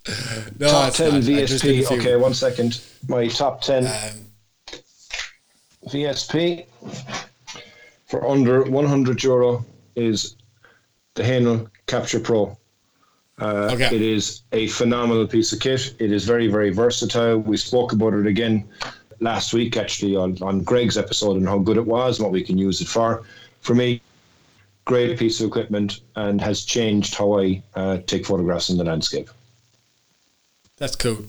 [0.60, 1.24] No, top 10 not.
[1.24, 2.00] There's been a VSP.
[2.00, 2.82] Okay, one second.
[3.08, 3.92] My top 10 Um,
[5.88, 6.66] VSP
[8.06, 9.66] for under 100 euro
[9.96, 10.36] is
[11.16, 12.58] the Haenel Capture Pro.
[13.40, 13.96] Uh, Okay.
[13.96, 15.96] It is a phenomenal piece of kit.
[16.00, 17.40] It is very, very versatile.
[17.40, 18.68] We spoke about it again
[19.20, 22.44] last week, actually, on, on Greg's episode and how good it was and what we
[22.44, 23.24] can use it for.
[23.62, 24.02] For me,
[24.86, 29.30] great piece of equipment and has changed how I uh, take photographs in the landscape.
[30.78, 31.26] That's cool.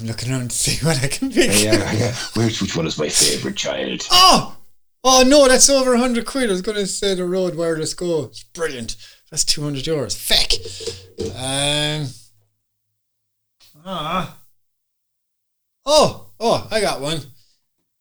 [0.00, 1.50] I'm looking around to see what I can pick.
[1.62, 2.14] Yeah, yeah.
[2.34, 4.06] Which, which one is my favorite child?
[4.10, 4.56] Oh!
[5.04, 6.48] Oh no, that's over 100 quid.
[6.48, 8.24] I was going to say the Rode Wireless Go.
[8.24, 8.96] It's brilliant.
[9.30, 10.16] That's 200 euros.
[10.16, 10.52] Feck.
[11.36, 12.08] Um.
[13.84, 14.38] Ah.
[15.86, 17.20] Oh, oh, I got one.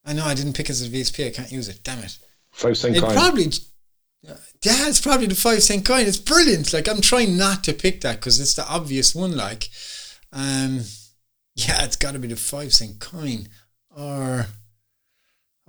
[0.06, 1.28] I know I didn't pick it as a VSP.
[1.28, 1.82] I can't use it.
[1.84, 2.18] Damn it.
[2.52, 3.14] Five cent It coin.
[3.14, 3.52] probably.
[4.24, 6.06] Yeah, it's probably the five cent coin.
[6.06, 6.74] It's brilliant.
[6.74, 9.38] Like I'm trying not to pick that because it's the obvious one.
[9.38, 9.70] Like,
[10.34, 10.82] um,
[11.58, 13.48] yeah, it's got to be the five cent coin.
[13.90, 14.46] Or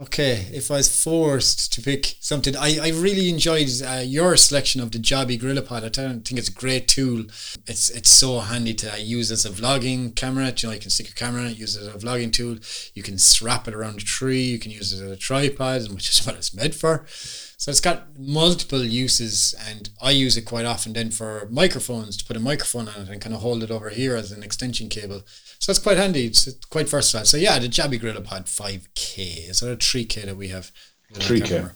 [0.01, 4.83] okay, if I was forced to pick something, I, I really enjoyed uh, your selection
[4.83, 5.85] of the Joby GorillaPod.
[5.85, 7.25] I think it's a great tool.
[7.67, 10.53] It's it's so handy to use as a vlogging camera.
[10.55, 12.59] You know, you can stick your camera, use it as a vlogging tool.
[12.95, 14.43] You can strap it around a tree.
[14.43, 17.07] You can use it as a tripod, which is what it's made for.
[17.09, 22.25] So it's got multiple uses, and I use it quite often then for microphones to
[22.25, 24.89] put a microphone on it and kind of hold it over here as an extension
[24.89, 25.23] cable.
[25.59, 26.27] So it's quite handy.
[26.27, 27.25] It's quite versatile.
[27.25, 29.51] So yeah, the Joby GorillaPod 5K.
[29.51, 30.71] Is that a 3K that we have?
[31.15, 31.73] 3K.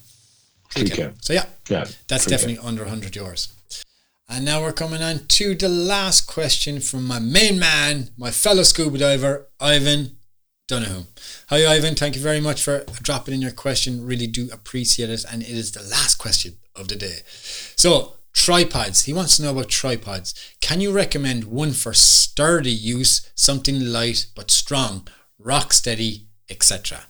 [0.70, 1.14] 3K.
[1.24, 1.87] So yeah, Yeah.
[2.09, 2.28] that's 3K.
[2.30, 3.49] definitely under 100 euros.
[4.28, 8.62] And now we're coming on to the last question from my main man, my fellow
[8.62, 10.16] scuba diver, Ivan
[10.68, 11.05] Donoghue.
[11.51, 11.95] Hi, Ivan.
[11.97, 14.07] Thank you very much for dropping in your question.
[14.07, 15.24] Really do appreciate it.
[15.30, 17.18] And it is the last question of the day.
[17.76, 19.05] So, tripods.
[19.05, 20.35] He wants to know about tripods.
[20.61, 25.07] Can you recommend one for sturdy use, something light but strong,
[25.39, 27.03] rock steady, etc.?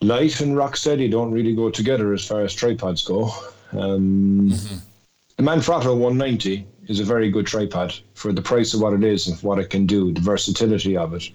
[0.00, 3.32] Light and rock steady don't really go together as far as tripods go.
[3.72, 4.52] Um,
[5.36, 9.28] The Manfrotto 190 is a very good tripod for the price of what it is
[9.28, 11.30] and what it can do, the versatility of it.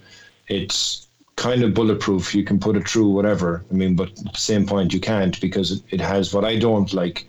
[0.47, 2.35] It's kind of bulletproof.
[2.35, 3.65] You can put it through whatever.
[3.71, 6.57] I mean, but at the same point, you can't because it, it has what I
[6.57, 7.27] don't like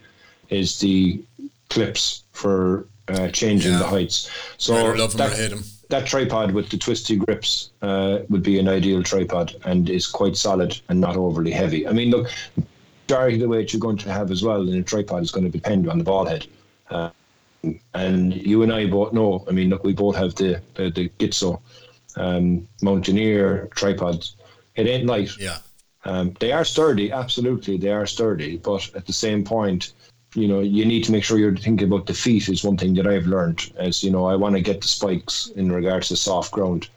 [0.50, 1.22] is the
[1.70, 4.30] clips for uh, changing the heights.
[4.58, 8.58] So Either love 'em or that- that tripod with the twisty grips uh, would be
[8.58, 11.88] an ideal tripod and is quite solid and not overly heavy.
[11.88, 12.28] I mean, look,
[13.08, 15.44] majority of the weight you're going to have as well in a tripod is going
[15.44, 16.46] to depend on the ball head.
[16.90, 17.08] Uh,
[17.94, 21.08] and you and I both know, I mean, look, we both have the, the, the
[21.18, 21.60] Gitzo
[22.16, 24.36] um, Mountaineer tripods.
[24.76, 25.30] It ain't light.
[25.40, 25.58] Yeah.
[26.04, 29.92] Um, they are sturdy, absolutely, they are sturdy, but at the same point,
[30.34, 32.94] you know, you need to make sure you're thinking about the feet is one thing
[32.94, 33.72] that I've learned.
[33.76, 36.88] As you know, I want to get the spikes in regards to soft ground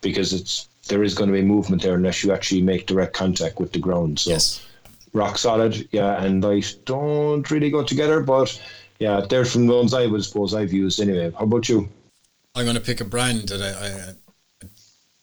[0.00, 3.60] because it's there is going to be movement there unless you actually make direct contact
[3.60, 4.18] with the ground.
[4.18, 4.30] So
[5.12, 8.60] rock solid, yeah, and light don't really go together, but
[8.98, 11.32] yeah, they're from the ones I would suppose I've used anyway.
[11.32, 11.88] How about you?
[12.54, 14.10] I'm going to pick a brand that I, I,
[14.64, 14.68] I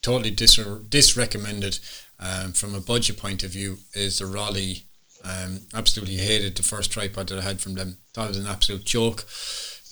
[0.01, 1.79] totally dis disrecommended
[2.19, 4.83] um, from a budget point of view is the Rollei.
[5.27, 7.97] Um, absolutely hated the first tripod that I had from them.
[8.13, 9.25] Thought it was an absolute joke.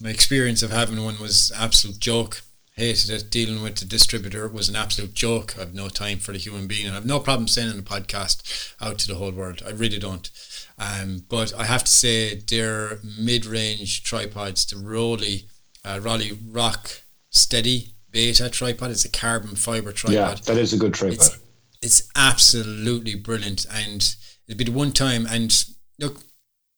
[0.01, 2.41] My experience of having one was absolute joke.
[2.75, 3.31] Hated it.
[3.31, 5.57] Dealing with the distributor was an absolute joke.
[5.59, 6.85] I've no time for the human being.
[6.85, 9.61] and I have no problem sending a podcast out to the whole world.
[9.65, 10.29] I really don't.
[10.77, 15.45] Um, but I have to say, their mid-range tripods, the Rollei,
[15.85, 20.39] uh, Rollei Rock Steady Beta tripod, it's a carbon fiber tripod.
[20.39, 21.15] Yeah, that is a good tripod.
[21.17, 21.39] It's,
[21.81, 24.15] it's absolutely brilliant, and
[24.47, 25.25] it'd be the one time.
[25.25, 25.53] And
[25.99, 26.23] look,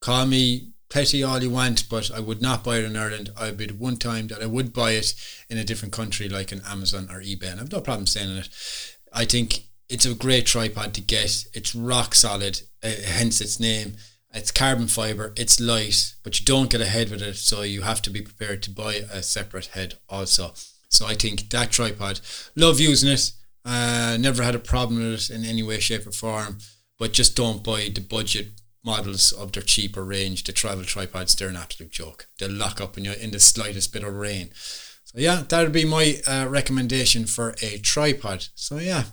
[0.01, 3.31] call me petty all you want, but I would not buy it in Ireland.
[3.37, 5.13] I'd be the one time that I would buy it
[5.49, 8.49] in a different country like an Amazon or eBay, and I've no problem saying it.
[9.13, 11.45] I think it's a great tripod to get.
[11.53, 13.95] It's rock solid, uh, hence its name.
[14.33, 15.33] It's carbon fiber.
[15.35, 18.21] It's light, but you don't get a head with it, so you have to be
[18.21, 20.53] prepared to buy a separate head also.
[20.89, 22.19] So I think that tripod,
[22.55, 23.31] love using it.
[23.65, 26.59] Uh, never had a problem with it in any way, shape, or form.
[26.99, 28.47] But just don't buy the budget
[28.83, 30.43] models of their cheaper range.
[30.43, 32.27] The travel tripods, they're an absolute joke.
[32.39, 34.49] They'll lock up in you in the slightest bit of rain.
[35.03, 38.47] So yeah, that would be my uh, recommendation for a tripod.
[38.55, 39.03] So yeah,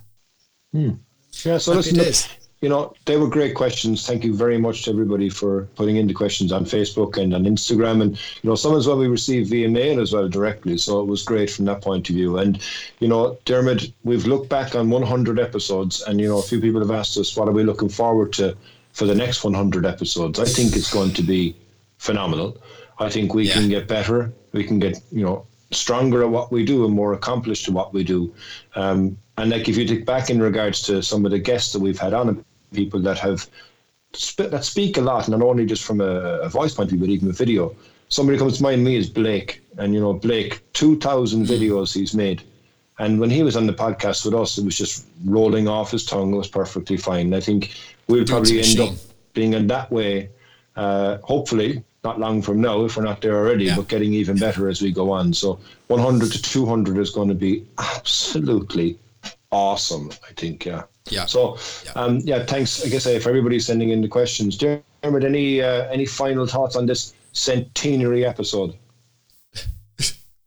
[1.45, 2.30] Yeah, so Happy listen.
[2.64, 4.06] You know, they were great questions.
[4.06, 7.44] Thank you very much to everybody for putting in the questions on Facebook and on
[7.44, 8.00] Instagram.
[8.00, 10.78] And, you know, some as well we received via mail as well directly.
[10.78, 12.38] So it was great from that point of view.
[12.38, 12.58] And,
[13.00, 16.80] you know, Diarmuid, we've looked back on 100 episodes and, you know, a few people
[16.80, 18.56] have asked us, what are we looking forward to
[18.94, 20.40] for the next 100 episodes?
[20.40, 21.54] I think it's going to be
[21.98, 22.56] phenomenal.
[22.98, 24.32] I think we can get better.
[24.52, 27.92] We can get, you know, stronger at what we do and more accomplished at what
[27.92, 28.34] we do.
[28.74, 31.80] Um, and like if you think back in regards to some of the guests that
[31.80, 32.42] we've had on,
[32.75, 33.49] people that have
[34.37, 37.09] that speak a lot, not only just from a, a voice point of view, but
[37.09, 37.75] even a video.
[38.09, 42.14] Somebody comes to mind me is Blake, and you know Blake, two thousand videos he's
[42.14, 42.42] made,
[42.99, 46.05] and when he was on the podcast with us, it was just rolling off his
[46.05, 46.33] tongue.
[46.33, 47.34] It was perfectly fine.
[47.34, 47.75] I think
[48.09, 48.95] we'll probably end up
[49.33, 50.30] being in that way.
[50.76, 54.68] Uh, hopefully, not long from now, if we're not there already, but getting even better
[54.68, 55.33] as we go on.
[55.33, 58.99] So, 100 to 200 is going to be absolutely
[59.51, 60.11] awesome.
[60.29, 60.83] I think, yeah.
[61.11, 61.26] Yeah.
[61.26, 61.59] So,
[61.97, 62.45] um, yeah.
[62.45, 62.85] Thanks.
[62.85, 64.57] I guess uh, for everybody sending in the questions.
[64.57, 68.76] Diarmuid, any uh, any final thoughts on this centenary episode?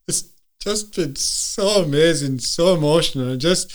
[0.08, 0.30] it's
[0.60, 3.74] just been so amazing, so emotional, just,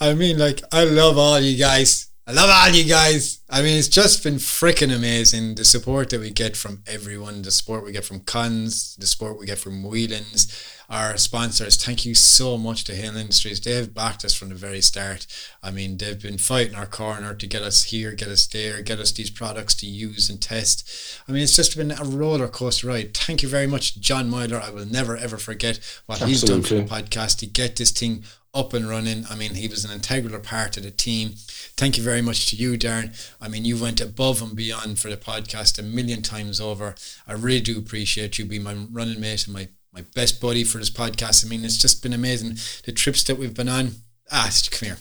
[0.00, 2.09] I mean, like I love all you guys.
[2.30, 3.40] I love all you guys.
[3.50, 5.56] I mean, it's just been freaking amazing.
[5.56, 9.36] The support that we get from everyone, the support we get from Cons, the support
[9.36, 10.46] we get from Whelan's,
[10.88, 11.82] our sponsors.
[11.82, 13.60] Thank you so much to Hale Industries.
[13.60, 15.26] They've backed us from the very start.
[15.60, 19.00] I mean, they've been fighting our corner to get us here, get us there, get
[19.00, 20.88] us these products to use and test.
[21.28, 23.12] I mean, it's just been a roller coaster ride.
[23.16, 24.60] Thank you very much, John Myler.
[24.60, 28.22] I will never ever forget what he's done for the podcast to get this thing
[28.52, 29.24] up and running.
[29.30, 31.34] I mean, he was an integral part of the team.
[31.76, 33.14] Thank you very much to you, Darren.
[33.40, 36.94] I mean, you went above and beyond for the podcast a million times over.
[37.26, 40.78] I really do appreciate you being my running mate and my, my best buddy for
[40.78, 41.44] this podcast.
[41.44, 42.56] I mean, it's just been amazing.
[42.84, 43.92] The trips that we've been on.
[44.32, 44.98] Ah, come here.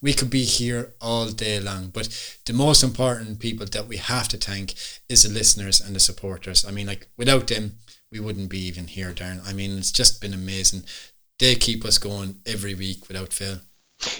[0.00, 2.08] We could be here all day long, but
[2.46, 4.74] the most important people that we have to thank
[5.08, 6.64] is the listeners and the supporters.
[6.64, 7.76] I mean, like without them,
[8.10, 9.40] we wouldn't be even here, Darren.
[9.46, 10.82] I mean, it's just been amazing
[11.42, 13.58] they keep us going every week without fail.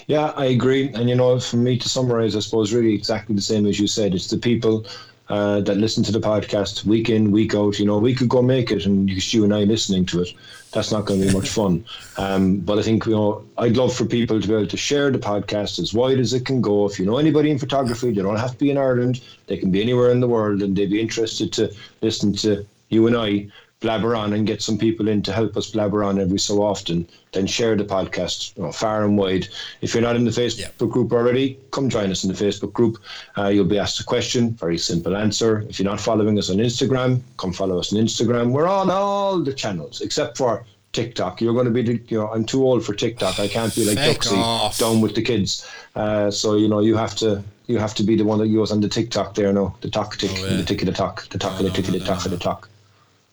[0.07, 0.89] Yeah, I agree.
[0.93, 3.87] And you know, for me to summarize, I suppose really exactly the same as you
[3.87, 4.13] said.
[4.13, 4.85] It's the people
[5.29, 7.79] uh, that listen to the podcast week in, week out.
[7.79, 10.33] You know, we could go make it, and just you and I listening to it.
[10.73, 11.85] That's not going to be much fun.
[12.17, 15.09] Um, but I think you know, I'd love for people to be able to share
[15.09, 16.85] the podcast as wide as it can go.
[16.85, 19.21] If you know anybody in photography, they don't have to be in Ireland.
[19.47, 23.07] They can be anywhere in the world, and they'd be interested to listen to you
[23.07, 23.47] and I
[23.83, 27.07] blabber on and get some people in to help us blabber on every so often,
[27.33, 29.47] then share the podcast you know, far and wide.
[29.81, 30.87] If you're not in the Facebook yeah.
[30.87, 32.97] group already, come join us in the Facebook group.
[33.37, 35.65] Uh, you'll be asked a question, very simple answer.
[35.69, 38.51] If you're not following us on Instagram, come follow us on Instagram.
[38.51, 41.41] We're on all the channels except for TikTok.
[41.41, 43.37] You're going to be, the, you know, I'm too old for TikTok.
[43.37, 45.67] I can't be like Duxie down with the kids.
[45.93, 48.71] Uh, so you know, you have to, you have to be the one that goes
[48.71, 49.51] on the TikTok there.
[49.51, 50.57] No, the talk tick, oh, yeah.
[50.57, 52.37] the tick of the talk, the talk of the tick of the talk of the
[52.37, 52.69] talk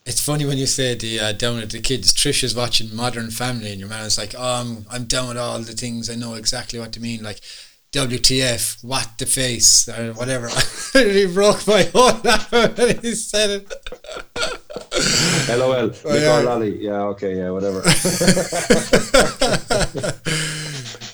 [0.07, 2.13] it's funny when you say the uh, down at the kids.
[2.13, 5.39] Trish is watching Modern Family, and your man is like, "Oh, I'm, I'm down with
[5.39, 6.11] all the things.
[6.11, 7.41] I know exactly what to mean." Like,
[7.93, 8.85] WTF?
[8.85, 10.49] What the face or whatever.
[10.93, 13.73] he broke my whole laugh when he said it.
[15.49, 15.91] LOL.
[16.05, 16.65] Oh, yeah.
[16.65, 17.03] yeah.
[17.03, 17.37] Okay.
[17.37, 17.51] Yeah.
[17.51, 17.81] Whatever.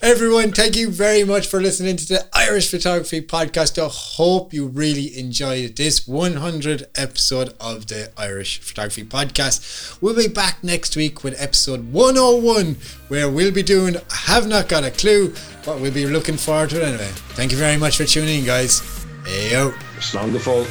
[0.07, 3.77] Everyone, thank you very much for listening to the Irish Photography Podcast.
[3.77, 10.01] I hope you really enjoyed this 100 episode of the Irish Photography Podcast.
[10.01, 12.77] We'll be back next week with episode 101,
[13.09, 15.35] where we'll be doing I Have Not Got a Clue,
[15.65, 17.11] but we'll be looking forward to it anyway.
[17.31, 19.05] Thank you very much for tuning in, guys.
[19.25, 19.73] Hey yo.
[19.73, 20.67] Fall.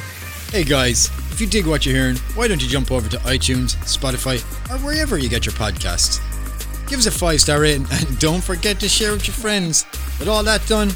[0.50, 3.76] Hey guys, if you dig what you're hearing, why don't you jump over to iTunes,
[3.84, 4.40] Spotify,
[4.70, 6.25] or wherever you get your podcasts?
[6.86, 9.84] Give us a five star rating, and don't forget to share with your friends.
[10.18, 10.90] With all that done,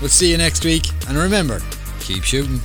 [0.00, 1.60] we'll see you next week, and remember,
[2.00, 2.60] keep shooting.